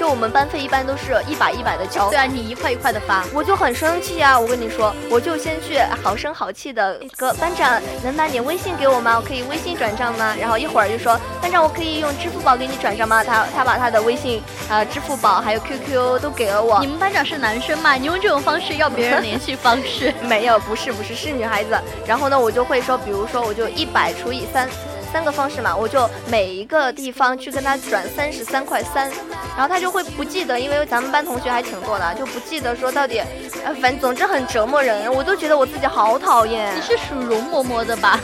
[0.00, 4.40] 就我们班费一般都是一百一百的交，对啊，你一块一块的发，我就很生气啊！
[4.40, 9.18] 我跟你说，我就先去好声好气的哥班长，能把你微信给我吗？
[9.18, 10.34] 我可以微信转账吗？
[10.40, 13.22] 然后一会儿就说班长，我可以用支付宝给你转账吗？
[13.22, 16.80] 他他把他的微信啊、支付宝还有 QQ 都给了我。
[16.80, 17.92] 你们班长是男生嘛？
[17.92, 20.14] 你用这种方式要别人联系方式？
[20.24, 21.78] 没有，不是不是是女孩子。
[22.06, 24.66] 然后呢，我就会说，比如说我就一百除以三。
[25.12, 29.10] 三个方式嘛，我就每一个地方去跟他转三十三块三，
[29.56, 33.20] 然后他就会不记得，因为咱们班同学还挺多的，就不记得说到底，
[33.64, 36.74] 呃，反正总之很折磨人，我都觉得我自己好讨厌。
[36.76, 38.20] 你是属容嬷嬷的吧？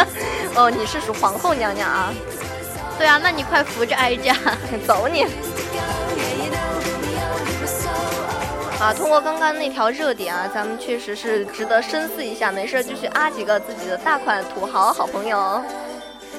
[0.56, 2.12] 哦，你是属皇后娘娘啊？
[2.98, 4.34] 对啊，那你快扶着哀家
[4.86, 5.26] 走你！
[8.78, 15.62] 啊，通过刚刚那条热点啊，咱们确实是值得深思一下，没事就去啊几个自己的大款土豪好朋友。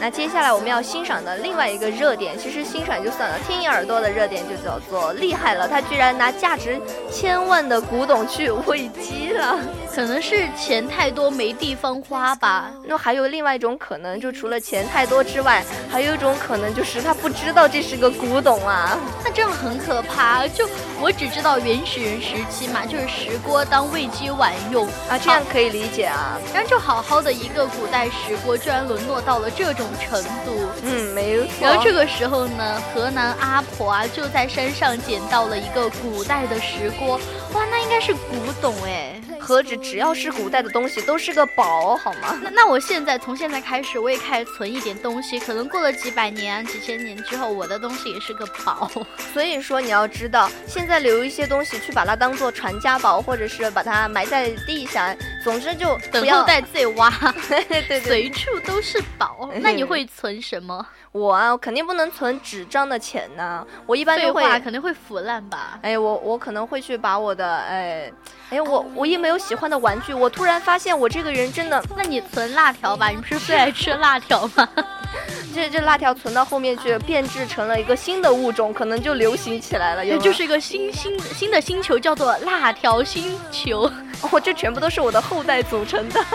[0.01, 9.59] 那接下来我们要欣赏的另外一个热点，其实欣赏就算了，听一耳朵的热点就叫做厉害了，他居然拿价值千万的古董去喂鸡了。
[9.93, 12.71] 可能是钱太多没地方花吧。
[12.85, 18.97] 那还有另外一种可能，就除了钱太多之外，还有一种可能就是他不知道这是个古董啊。
[19.23, 20.47] 那这样很可怕。
[20.47, 20.67] 就
[20.99, 26.39] 我只知道原始人时期嘛，就是石锅当喂鸡碗用啊，这样可以理解啊。
[26.53, 30.69] 然后就好好的一个古代石锅，居然沦落到了这种程度。
[30.83, 31.47] 嗯，没错。
[31.61, 37.19] 然后这个时候呢，河南阿婆啊就在山上捡到了一个古代的石锅，
[37.53, 39.20] 哇，那应该是古董哎。
[39.41, 42.39] 何止只要是古代的东西都是个宝，好吗？
[42.43, 48.89] 那那我现在从现在开始，我也开始存一点东西，可能过了几百年、几千年之后，我的东西也是个宝。
[49.33, 57.09] 所以说你要知道，现在留一些东西去把它当做传家宝，或者是把它埋在地下，总之就等后代自己挖。
[57.49, 59.49] 对对对，随处都是宝。
[59.59, 60.85] 那你会存什么？
[61.11, 63.65] 我啊，我肯定不能存纸张的钱呢。
[63.85, 65.77] 我一般都会，肯定会腐烂吧？
[65.81, 68.11] 哎，我我可能会去把我的，哎，
[68.49, 70.13] 哎，我我一没有喜欢的玩具。
[70.13, 73.09] 我突然发现，我这个人真的，那你存辣条吧？
[73.09, 74.67] 你不是最爱吃辣条吗？
[75.53, 80.05] 这这辣条存到后面去，变质成了一个新的物种，可能就流行起来了。
[80.05, 83.81] 也就是一个新新新的星球，叫做辣条星球。
[84.31, 86.25] 哦，这全部都是我的后代组成的。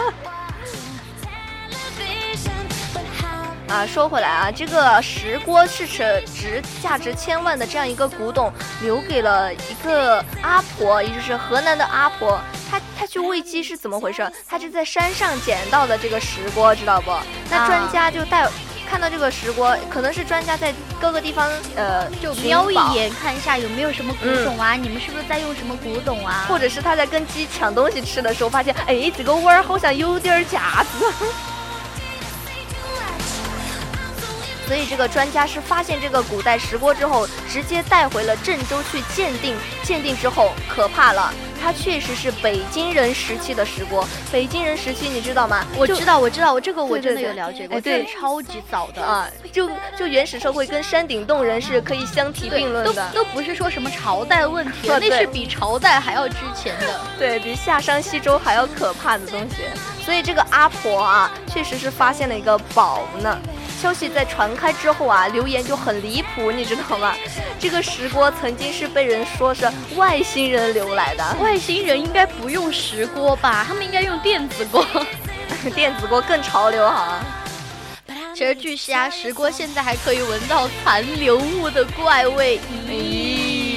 [3.69, 12.41] 啊，说回来啊，这个石锅是值值价值千万的这样一个古董，留给了一个阿婆，也就是河南的阿婆。
[12.71, 14.31] 她她去喂鸡是怎么回事？
[14.49, 17.11] 她是在山上捡到的这个石锅，知道不？
[17.51, 18.49] 那专家就带
[18.89, 24.75] 看到这个石锅，可能是专家在各个地方呃就瞄一眼看一下有没有什么古董啊？
[24.75, 26.47] 你们是不是在用什么古董啊？
[26.49, 31.13] 或者是他在跟鸡抢东西吃的时候，发现哎这个碗儿好像有点架子。
[34.67, 39.57] 所以这个专家是发现这个古代石锅之后，直接带回了郑州去鉴定。
[39.83, 44.05] 鉴定之后，可怕了，它确实是北京人时期的石锅。
[44.33, 45.65] 北京人时期，你知道吗？
[45.77, 59.63] 我知道，我知道，我这个我真的有了解过，对，超级早的啊，就就原始社会跟山顶洞人是可以相提并论的，都都不是说什么朝代问题，那是比朝代还要之前的，对比夏商西周还要可怕的东西。
[60.05, 63.39] 所以这个阿婆啊，确实是发现了一个宝呢。
[63.87, 67.15] 消息在传开之后啊，留言就很离谱，你知道吗？
[67.57, 73.65] 这个石锅曾经是被人说是外星人留来的，外星人应该不用石锅吧？
[73.65, 74.85] 他们应该用电子锅，
[75.73, 77.21] 电子锅更潮流哈。
[78.35, 82.59] 其实据悉啊，石锅现在还可以闻到残留物的怪味，
[82.91, 83.77] 咦。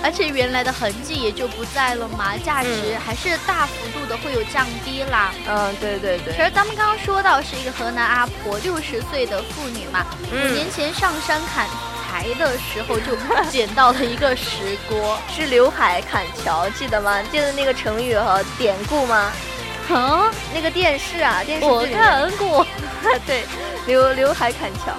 [0.00, 5.32] 而且原来的痕迹也就不在了嘛，价值还是大幅度的会有降低啦。
[5.48, 6.34] 嗯，对对对。
[6.34, 11.66] 其实咱们刚刚说到是一个河南阿婆，六十岁的妇女嘛，五年前上山砍
[12.10, 13.16] 柴的时候就
[13.50, 17.22] 捡到了一个石锅， 是刘海砍樵，记得吗？
[17.30, 19.32] 记得那个成语和典故吗？
[19.90, 22.66] 啊，那个电视啊，电视我看过。
[23.26, 23.44] 对，
[23.86, 24.92] 刘刘海砍桥。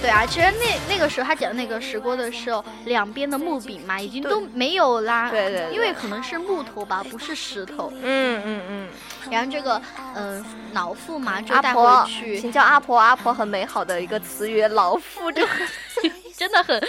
[0.00, 5.30] 对啊，其实那那个时候他讲那个石锅的时候，两边的木柄嘛，已经都没有啦。
[5.30, 5.72] 对对。
[5.74, 7.92] 因为可能是木头吧，不是石头。
[8.02, 8.88] 嗯嗯嗯。
[9.30, 9.80] 然后这个
[10.14, 12.40] 嗯老妇嘛，就带回去。
[12.40, 15.46] 请叫阿婆，阿婆很美好的一个词语，老妇就
[16.36, 16.82] 真的很。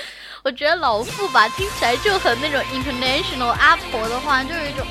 [0.44, 3.50] 我觉得老妇吧，听起来就很那种 international。
[3.50, 4.88] 阿婆的话，就有一种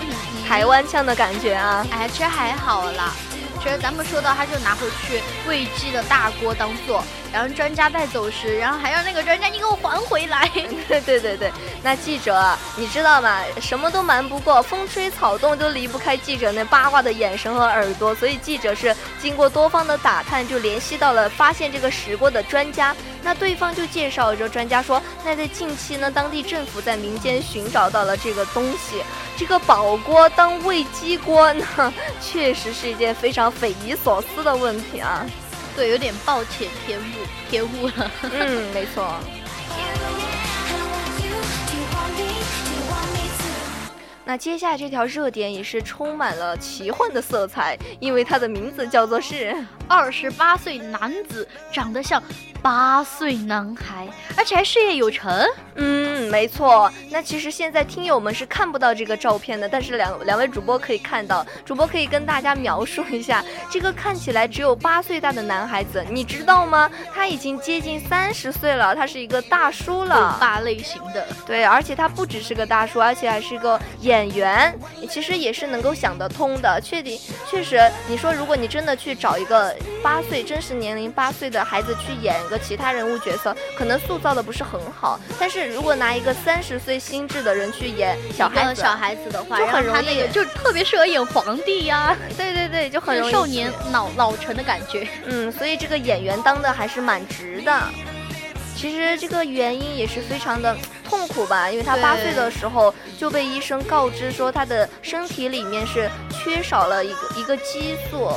[0.46, 1.84] 台湾腔的感觉啊。
[1.90, 3.12] 哎，其实还好啦。
[3.62, 7.04] 其实咱们说到，他就拿回去喂鸡的大锅当做。
[7.32, 10.50] 然后专家带走时，然后还让那个专家你给我还回来。
[10.88, 13.38] 对对对，那记者你知道吗？
[13.60, 18.12] 什么都瞒不过，风吹草动都离不开记者那八卦的眼神和耳朵。
[18.12, 22.96] 所以记者是经过多方的打探，就联系到了发现这个石锅的专家。
[23.22, 29.04] 那对方就介绍这专家说，那在近期呢，当地政府在民间寻找到了这个东西，
[29.36, 35.26] 这个宝锅当喂鸡锅，呢 确实是一件非常匪夷所思的问题啊。
[35.74, 37.02] 对，有点暴殄天物，
[37.48, 38.10] 天物了。
[38.22, 39.12] 嗯，没错。
[44.24, 49.56] 那接下来这条热点也是充满了奇幻的色彩，因为它的名字叫做是
[49.88, 52.22] 二十八岁男子长得像。
[52.62, 55.32] 八岁男孩，而且还事业有成。
[55.76, 56.90] 嗯，没错。
[57.10, 61.46] 那其实现在听友们是看不到这个照片的，但是两两位主播可以看到。
[61.64, 66.90] 主播可以跟大家描述一下，这个看起来只有八岁大的男孩子，你知道吗？
[67.14, 70.36] 他已经接近三十岁了，他是一个大叔了。
[70.38, 71.26] 霸类型的。
[71.46, 74.78] 对，而且他不只是个大叔，而且还是个演员。
[75.08, 76.78] 其实也是能够想得通的。
[76.82, 77.18] 确定，
[77.50, 82.50] 确实，你说如果你真的去找一个八岁真实年龄八岁的孩子去演一。
[82.50, 92.16] 个其他人物角色可能塑造的不是很好，但是如果拿一个三十岁心智的人去演小孩子，小孩子的话，就很容易，就特别适合演皇帝呀。
[92.36, 95.06] 对对对，就很容易少年老老成的感觉。
[95.26, 97.82] 嗯，所以这个演员当的还是蛮值的。
[98.76, 108.32] 其实这个原因也是非常的痛苦吧，因为他八岁的时候就被医生告知说他的身体里面是缺少了一个一个激素。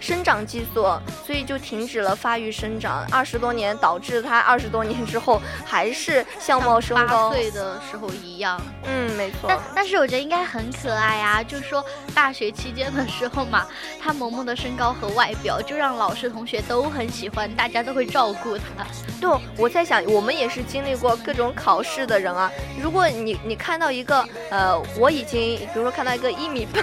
[0.00, 0.82] 生长激素，
[1.26, 8.60] 所以就停止了发育生长，二十多年，导致他二十多年之后还是相貌生高，八岁的时候一样。
[8.84, 9.40] 嗯，没错。
[9.48, 11.84] 但但是我觉得应该很可爱啊，就是说
[12.14, 13.66] 大学期间的时候嘛，
[14.00, 18.86] 他萌萌的身高和外表就让老师同学都很喜欢，大家都会照顾他。
[19.20, 22.50] 对，我在想，我们也是经历过各种考试的人啊。
[22.80, 26.80] 如果你你看到一个，呃，我已经，比如说看到一个一米八。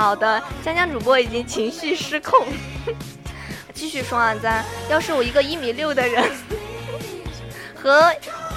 [0.00, 2.46] 好的，江江主播已经情绪失控，
[3.74, 6.24] 继续说啊，咱要是我一个一米六的人，
[7.74, 8.10] 和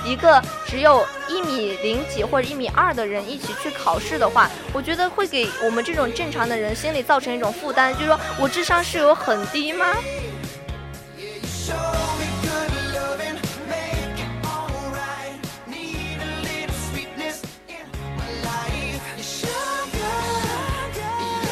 [0.06, 9.86] 一个只有一米零几或者一米二的人一起去考试的话，我觉得会给我们这种正常的人心里造成一种负担，就是说我智商是有很低吗？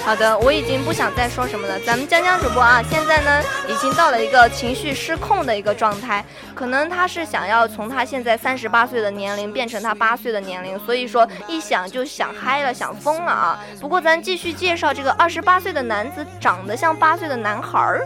[0.03, 1.79] 好的，我已经不想再说什么了。
[1.81, 6.25] 咱们江江主播啊，现在呢已经到了一个情绪失控的一个状态，
[6.55, 13.59] 可能他是想要从他现在三十八岁的年龄变成他八岁的年龄，所以说一想就想嗨了，想疯了啊。
[13.79, 18.05] 不过咱继续介绍这个二十八岁的男子，长得像八岁的男孩儿，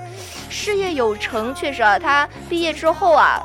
[0.50, 3.42] 事业有成，确实啊，他毕业之后啊。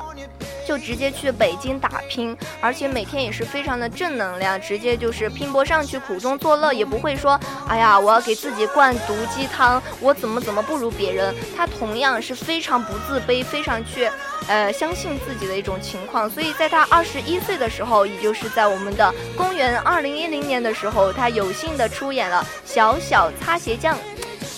[0.67, 11.33] 就直接去北京打拼，而且每天也是非常的正能量，直接就是拼搏上去，苦中作乐，也不会说，哎呀，我要给自己灌毒鸡汤，我怎么怎么不如别人。
[11.55, 14.09] 他同样是非常不自卑，非常去，
[14.47, 16.29] 呃，相信自己的一种情况。
[16.29, 23.95] 所以在他二十一岁的时候，也就是在我们的公元二零一零年的时候，他有幸的出演了《小小擦鞋匠》。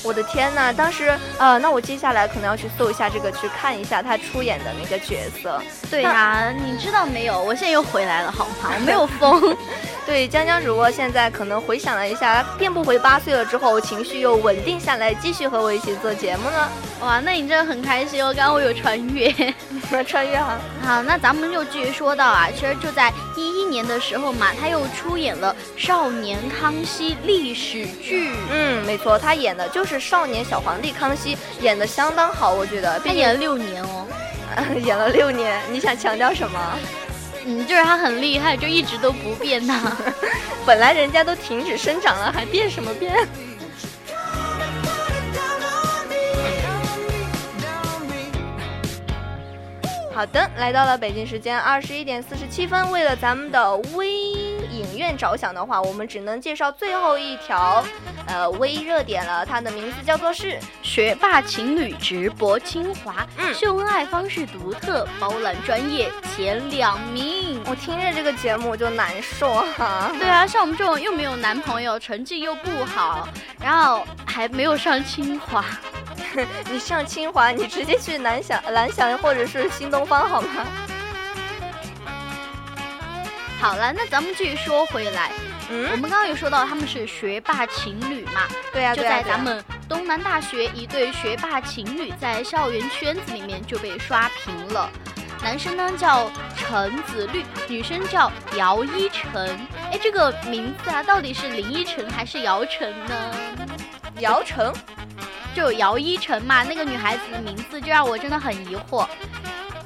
[0.03, 0.73] 我的天呐！
[0.73, 5.61] 当时，呃，那我接下来可能要去搜一下这个，去看一下他出演的那个角色。
[5.89, 7.41] 对呀，你知道没有？
[7.41, 8.71] 我现在又回来了，好吗？
[8.75, 9.55] 我没有 疯。
[10.05, 16.69] 对，江江主播现在可能回想了一下，变不回八岁了之后，情绪又稳定下来，继续和我一起做节目呢。
[16.99, 18.33] 哇，那你真的很开心哦！
[18.35, 19.29] 刚刚我有穿越，
[20.07, 20.59] 穿越哈。
[20.83, 28.31] 好，那咱们就继续说到啊，其实就在一一年的时候嘛，他又出演了《少年康熙》历史剧。
[28.51, 32.99] 嗯，没错，他演的就是少年小皇帝康熙，演的相当好，我觉得。
[32.99, 34.07] 他演了六年哦，
[34.83, 36.79] 演了六年，你想强调什么？
[37.45, 39.97] 嗯，就是他很厉害，就一直都不变呐。
[40.65, 43.13] 本来人家都停止生长了，还变什么变？
[50.13, 52.91] 好的，来到了北京时间二十一点四十七分。
[52.91, 57.83] 为了咱们的微影院着想的话，我们只能介绍最后一条，
[58.27, 59.43] 呃，微热点了。
[59.43, 67.59] 它的名字叫做是学霸情侣直播清华，嗯，秀恩爱方式独特，包揽专业前两名。
[67.65, 70.11] 我听着这个节目就难受哈。
[70.19, 73.27] 对啊，像我们这种又没有男朋友，成绩又不好，
[73.59, 75.65] 然后还没有上清华。
[76.71, 80.65] 你上清华，你直接去南翔、蓝翔或者是新东方好吗？
[83.59, 85.31] 好了，那咱们继续说回来，
[85.69, 88.41] 嗯，我们刚刚有说到他们是学霸情侣嘛？
[88.73, 94.89] 对呀，就在咱们东南大学，一对学霸情侣在校园圈子里面就被刷屏了。
[95.41, 99.57] 男生呢叫陈子绿，女生叫姚依晨。
[99.91, 103.35] 哎，这个名字啊，到底是林依晨还是姚晨呢？
[104.19, 104.73] 姚晨。
[105.55, 109.07] 就姚依晨嘛，那个女孩子的名字就让我真的很疑惑。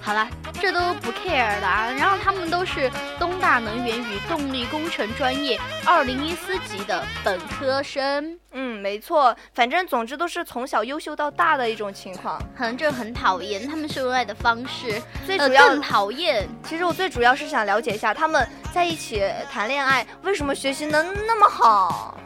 [0.02, 0.26] 好了，
[0.62, 1.92] 这都不 care 的啊。
[1.92, 2.90] 然后他们都是
[3.20, 8.40] 东大能源与动力工程专业二零一四级的本科生。
[8.54, 12.42] 嗯，没错，反正总之都是从小优秀到大的一种情况。
[12.58, 16.48] 可能就很讨厌他们秀恩爱的方式，最主要讨厌。
[16.64, 22.18] 其实我最主要是想了解一下他们在一起谈恋爱，为什么学习能那么好？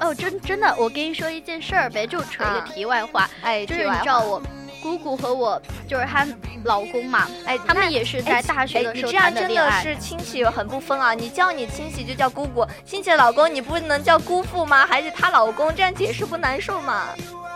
[0.00, 4.42] 哦，真真的，我跟你说一件事儿呗，就扯一个题外话，哎，就是你知道我
[4.82, 6.26] 姑姑和我就是她
[6.64, 9.68] 老公嘛，哎，他们也是在大学的时候谈的恋爱。
[9.78, 11.12] 你这样真的是亲戚很不分啊！
[11.14, 14.86] 你叫你亲戚就叫姑姑，亲戚老公你不能叫姑父吗？
[14.86, 15.74] 还是她老公？
[15.74, 17.08] 这样解释不难受吗？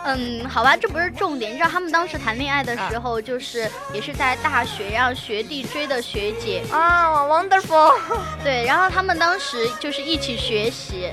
[0.03, 1.51] 嗯，好吧，这不是重点。
[1.51, 7.93] 你知道他们当时谈恋爱的时候，就是也是在大学，让学弟追的学姐啊，wonderful。
[8.43, 11.11] 对，然后他们当时就是一起学习。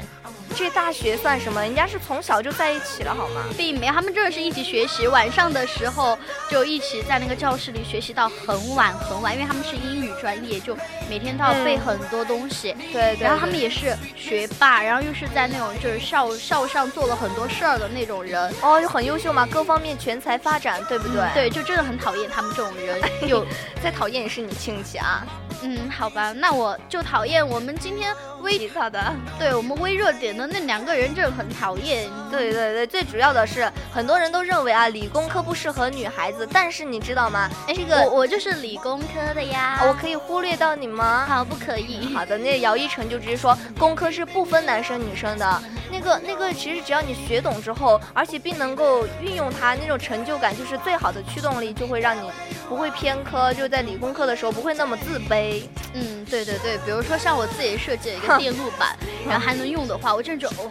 [0.57, 1.61] 这大学算什么？
[1.61, 3.45] 人家是从小就在一起了，好吗？
[3.57, 6.19] 并没有，他们真的是一起学习，晚上的时候
[6.51, 10.77] 就一起在那个教室里学习到很晚很晚，因为他们是英语专业，就
[11.09, 12.75] 每天都要背很多东西。
[12.93, 13.23] 对对。
[13.23, 18.53] 然后他们也是学霸，然后又是在那种就是校校上做了很多事儿的那种人。
[18.63, 21.23] 哦，就很优秀嘛，各方面全才发展，对不对？
[21.35, 23.01] 对，就真的很讨厌他们这种人。
[23.29, 23.47] 有，
[23.83, 25.27] 再讨厌也是你亲戚啊。
[25.61, 32.09] 嗯，好吧，那我就讨厌我们今天微他的，对我们微热点的那两个人，就很讨厌。
[32.31, 37.49] 对对对，最主要的是，很多人都认为啊，理工科不适合女孩子，但是你知道吗？
[37.67, 41.27] 哎，这个我我就是理工科的呀，我可以忽略到你吗？
[41.29, 42.15] 好，不可以。
[42.15, 45.63] 好的，那姚一晨就直接说，工科是不分男生女生的。
[45.91, 52.31] 那个那个，其实只要你学懂之后，而且并能够运用它，那种成就感就是最好的驱动力，就会让你
[52.69, 55.63] 不会偏科，就在理工科的时候不会那么自卑。
[55.95, 58.95] 嗯，对对对，比如说像我自己设计了一个电路板，
[59.27, 60.65] 然后还能用的话，我真的哇，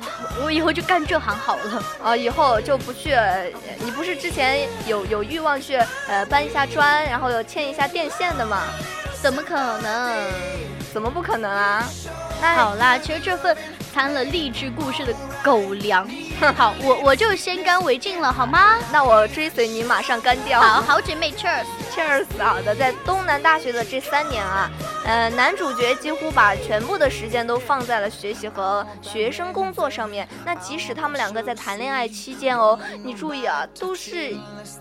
[0.43, 2.11] 我以后就干这行好了啊！
[2.17, 3.15] 以后就不去，
[3.79, 5.77] 你不是之前有有欲望去
[6.09, 8.63] 呃搬一下砖，然后有牵一下电线的吗？
[9.21, 10.13] 怎么可能？
[10.97, 11.87] 怎么不可能啊？
[12.41, 13.55] 那好啦，其实这份。
[13.93, 15.11] 掺了励志故事的
[15.43, 16.07] 狗粮，
[16.55, 18.75] 好，我我就先干为敬了，好吗？
[18.91, 20.61] 那我追随你，马上干掉。
[20.61, 22.27] 好好姐妹，Cheers，Cheers。
[22.37, 24.69] 好的，在东南大学的这三年啊，
[25.03, 30.29] 呃，男主角几乎把全部的时间都放在了学习和学生工作上面。
[30.45, 34.37] 那即使他们两个在谈恋爱期间哦，你注意啊，都是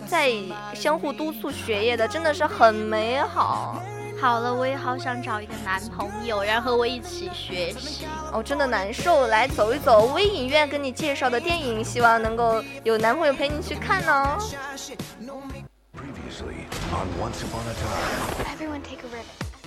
[0.06, 0.30] 在
[0.74, 3.80] 相互督促学业的，真的是很美好。
[4.20, 8.06] 好了，我也好想找一个男朋友，然后和我一起学习。
[8.32, 9.26] 哦，真的难受。
[9.26, 14.38] 来走一走，微影院跟你介绍的电影，希望能够有男朋友陪你去看呢。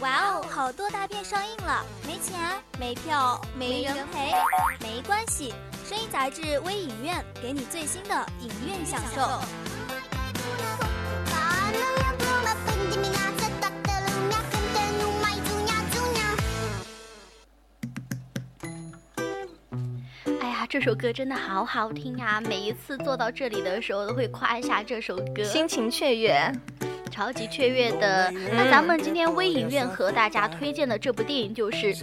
[0.02, 2.39] 哇哦，好多大片上映了，没钱、
[2.80, 4.32] 没票、没人陪，
[4.80, 5.54] 没关系，
[5.88, 9.22] 声音杂志微影院给你最新的影院享受。
[20.70, 22.40] 这首歌真的好好听啊！
[22.42, 26.52] 每一次坐到这里的时候，都会夸一下这首歌，心情雀跃。
[27.20, 31.94] 超级雀跃的，那咱们今天微影院和大家推荐的这部电影就是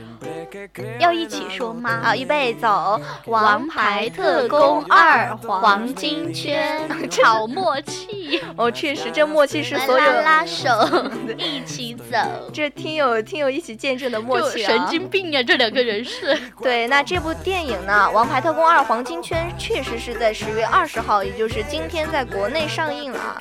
[1.00, 2.02] 要一起说吗？
[2.04, 2.68] 好，预备走，
[3.24, 6.86] 《王牌特工二：黄金圈》，
[7.24, 8.42] 好默契。
[8.58, 10.68] 哦，确实，这默契是所有拉拉手。
[11.38, 12.18] 一起走，
[12.52, 14.68] 这听友听友一起见证的默契啊！
[14.68, 16.38] 神经病啊，这两个人是。
[16.60, 23.40] 对，那这部电影呢，《王牌特工二：黄金圈》确实是在十月二十号，也就是今天在国内上映了。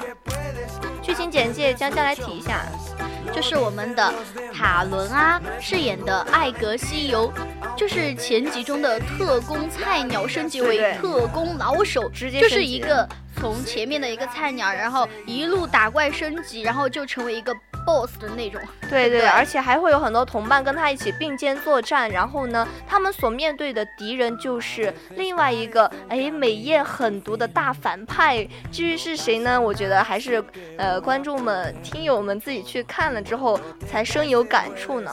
[1.06, 2.66] 剧情简介，将将来提一下，
[3.32, 4.12] 就是我们的
[4.51, 7.32] 塔伦啊饰演的艾格西游，
[7.78, 13.08] 就是前集中的特工菜鸟升级为特工老手，直接就是一个
[13.39, 17.56] 从前面的一个菜鸟，然后一路打怪升级，然后就成为一个
[17.86, 18.60] boss 的那种。
[18.90, 22.10] 对对，对而且还会有很多同伴跟他一起并肩作战。
[22.10, 28.48] 然后呢，他们所面对的敌人就是另外一个哎美艳狠毒的大反派。
[28.72, 29.60] 至于是谁呢？
[29.60, 30.44] 我觉得还是
[30.78, 35.12] 呃观众们、听友们自己去看了之后才深有感触呢。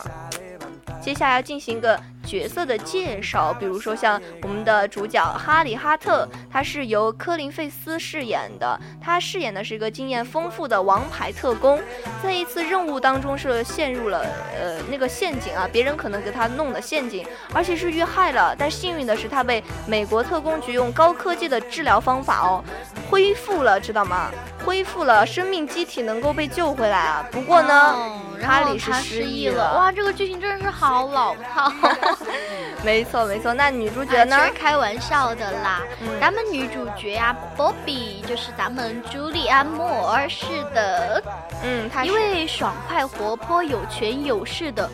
[1.00, 11.80] 接下来要进行一个角色的介绍，比如说像我们的主角哈里哈特，他是由科林费斯饰演的，他饰演的是一个经验丰富的王牌特工，
[12.22, 14.20] 在一次任务当中是陷入了
[14.58, 22.62] 呃那个陷阱啊，别人可能给他弄的陷阱，而且是遇害了，但幸运的是他被美国特工局用高科技的治疗方法哦
[23.10, 24.30] 恢复了，知道吗？
[24.64, 27.26] 恢复了生命机体能够被救回来啊。
[27.30, 27.74] 不过呢。
[27.74, 31.72] 哦哈里是失忆了哇，这个剧情真的是好老套。
[32.84, 36.08] 没错没错，那女主角啊呢开玩笑的啦，嗯。
[36.20, 41.22] 咱们女主角呀、波比就是咱们朱莉安·莫尔是的，
[41.62, 44.88] 嗯，她一位爽快活泼、有权有势的。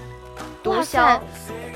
[0.62, 1.18] 毒枭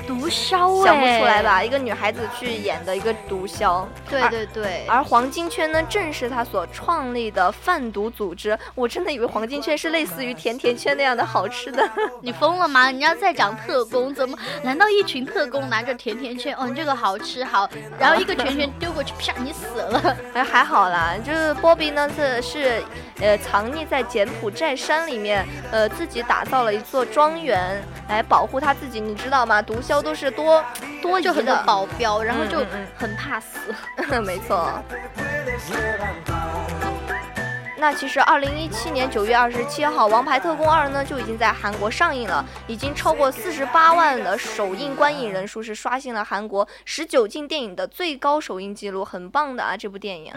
[0.07, 1.63] 毒枭想不哎出来吧？？
[1.63, 8.57] 一个女孩子去演的一个毒枭，对对对，而黄金圈呢，正是他所创立的贩毒组织。
[8.75, 11.87] 我真的以为黄金圈是类似于甜甜圈那样的好吃的。
[12.21, 12.85] 你疯了吗？
[12.85, 14.37] 人家在讲特工，怎么？
[14.63, 16.55] 难道一群特工拿着甜甜圈？
[16.55, 20.17] 哦，你这个好吃好，然后一个拳拳丢过去，啪，你死了。
[20.33, 22.83] 哎，还好啦，就是波比呢，是是
[23.19, 28.99] 呃藏匿在柬埔寨山里面，呃自己打造了一座庄园来保护他自己。
[28.99, 29.61] 你知道吗？
[29.61, 30.63] 毒枭都是多
[31.01, 32.59] 多就很多，保镖，然后就
[32.97, 33.59] 很怕死。
[34.25, 34.81] 没错。
[37.77, 49.75] 那其实，二零一七年九月二十七号，《王牌特工二》呢就已经在韩国上映了，已经超过四十八万的首映观影人数，是刷新了韩国十九禁电影的最高首映记录，很棒的啊！
[49.75, 50.31] 这部电影。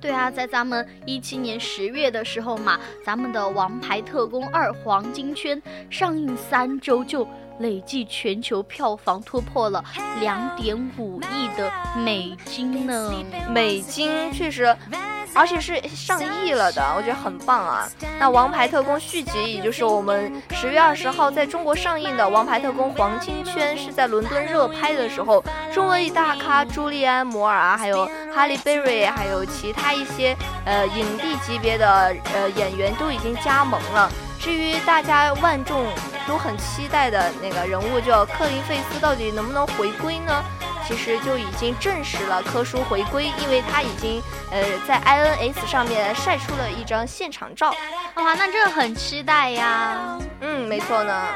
[0.00, 7.28] 对啊，在咱们一七年十月的时候嘛，咱们的《王牌特工二：黄金圈》上映三周就
[7.58, 9.84] 累计全球票房突破了
[10.20, 13.12] 两点五亿的美金呢。
[13.48, 14.76] 美金确实，
[15.34, 17.88] 而且是上亿了的，我觉得很棒啊。
[18.18, 34.10] 那《王牌特工》续集，也就是我们十月二十号在中国上映的《王牌特工：黄金圈》，是在伦敦热拍的时候，中文大咖朱利安·摩尔啊，还有哈利·贝瑞，还有其他一些呃影帝级别的呃演员都已经加盟了。
[34.46, 35.84] 至于大家万众
[36.24, 40.44] 都很期待的那个人物，叫克林费斯，到底能不能回归呢？
[40.86, 44.22] 其实就已经证实了科叔回归，因为他已经
[44.52, 47.74] 呃在 INS 上面晒出了一张现场照。
[48.14, 50.16] 哇，那这个很期待呀！
[50.40, 51.26] 嗯，没错呢。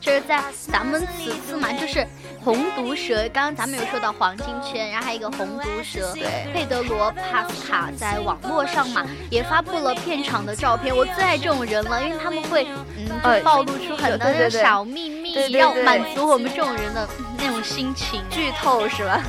[0.00, 0.42] 就是在
[0.72, 2.06] 咱们此次嘛，就是
[2.48, 18.22] 红毒蛇，刚刚咱们有说到黄金圈，然后还有一个红毒蛇，对佩德罗帕斯卡在网络上嘛也发布了片场的照片，我最爱这种人了，因为他们会嗯呃就暴露出很多的小秘密，对对对要满足我们这种人的嗯那种心情。
[18.30, 19.22] 剧透是吧？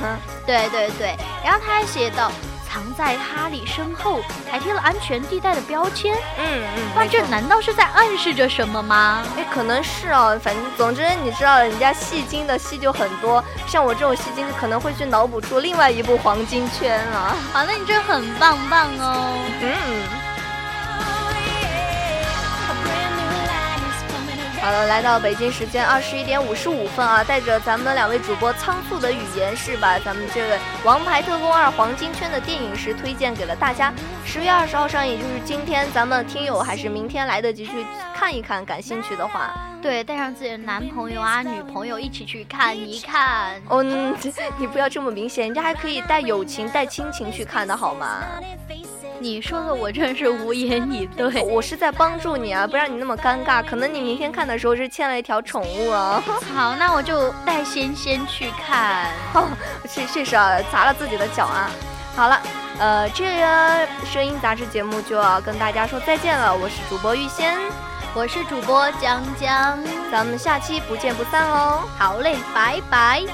[0.46, 1.14] 对对对，
[1.44, 2.32] 然后他还写到。
[2.70, 6.14] 藏在哈利身后，还贴了安全地带的标签。
[6.38, 6.82] 嗯嗯。
[6.94, 9.24] 那，这难道是在暗示着什么吗？
[9.36, 17.34] 哎，可能是哦，反正总之你知道，人家戏精的戏就很多，像我这种戏精可能会去脑补出另外一部黄金圈啊。
[17.52, 19.34] 好，那你真的很棒棒哦。
[19.60, 20.29] 嗯。
[24.62, 33.90] 好了，来到北京时间二十一点五十五分啊，带着咱们两位主播仓促的语言，是把咱们这个《王牌特工二：黄金圈》的电影是推荐给了大家。
[34.22, 39.69] 十月二十号上映，也就是今天，咱们听友还是明天来得及去看一看，感兴趣的话。
[39.82, 43.56] 对，带上自己的男朋友啊、女朋友一起去看一看。
[43.68, 44.14] 哦，嗯
[44.58, 48.22] 你不要这么明显，人家还可以带友情、带亲情去看的好吗？
[49.18, 51.42] 你说的我真是无言以对。
[51.42, 53.62] 我是在帮助你啊，不让你那么尴尬。
[53.62, 56.22] 可能你明天看的时候是牵了一条宠物啊。
[56.54, 59.06] 好，那我就带仙仙去看。
[59.34, 59.48] 哦，
[59.94, 61.70] 这这是啊，砸了自己的脚啊。
[62.16, 62.40] 好了，
[62.78, 66.54] 呃，这个声音杂志节目就要跟大家说再见了。
[66.56, 67.54] 我是主播玉仙，
[68.12, 69.78] 我是主播江江，
[70.10, 71.84] 咱们下期不见不散哦。
[71.96, 73.24] 好嘞，拜拜。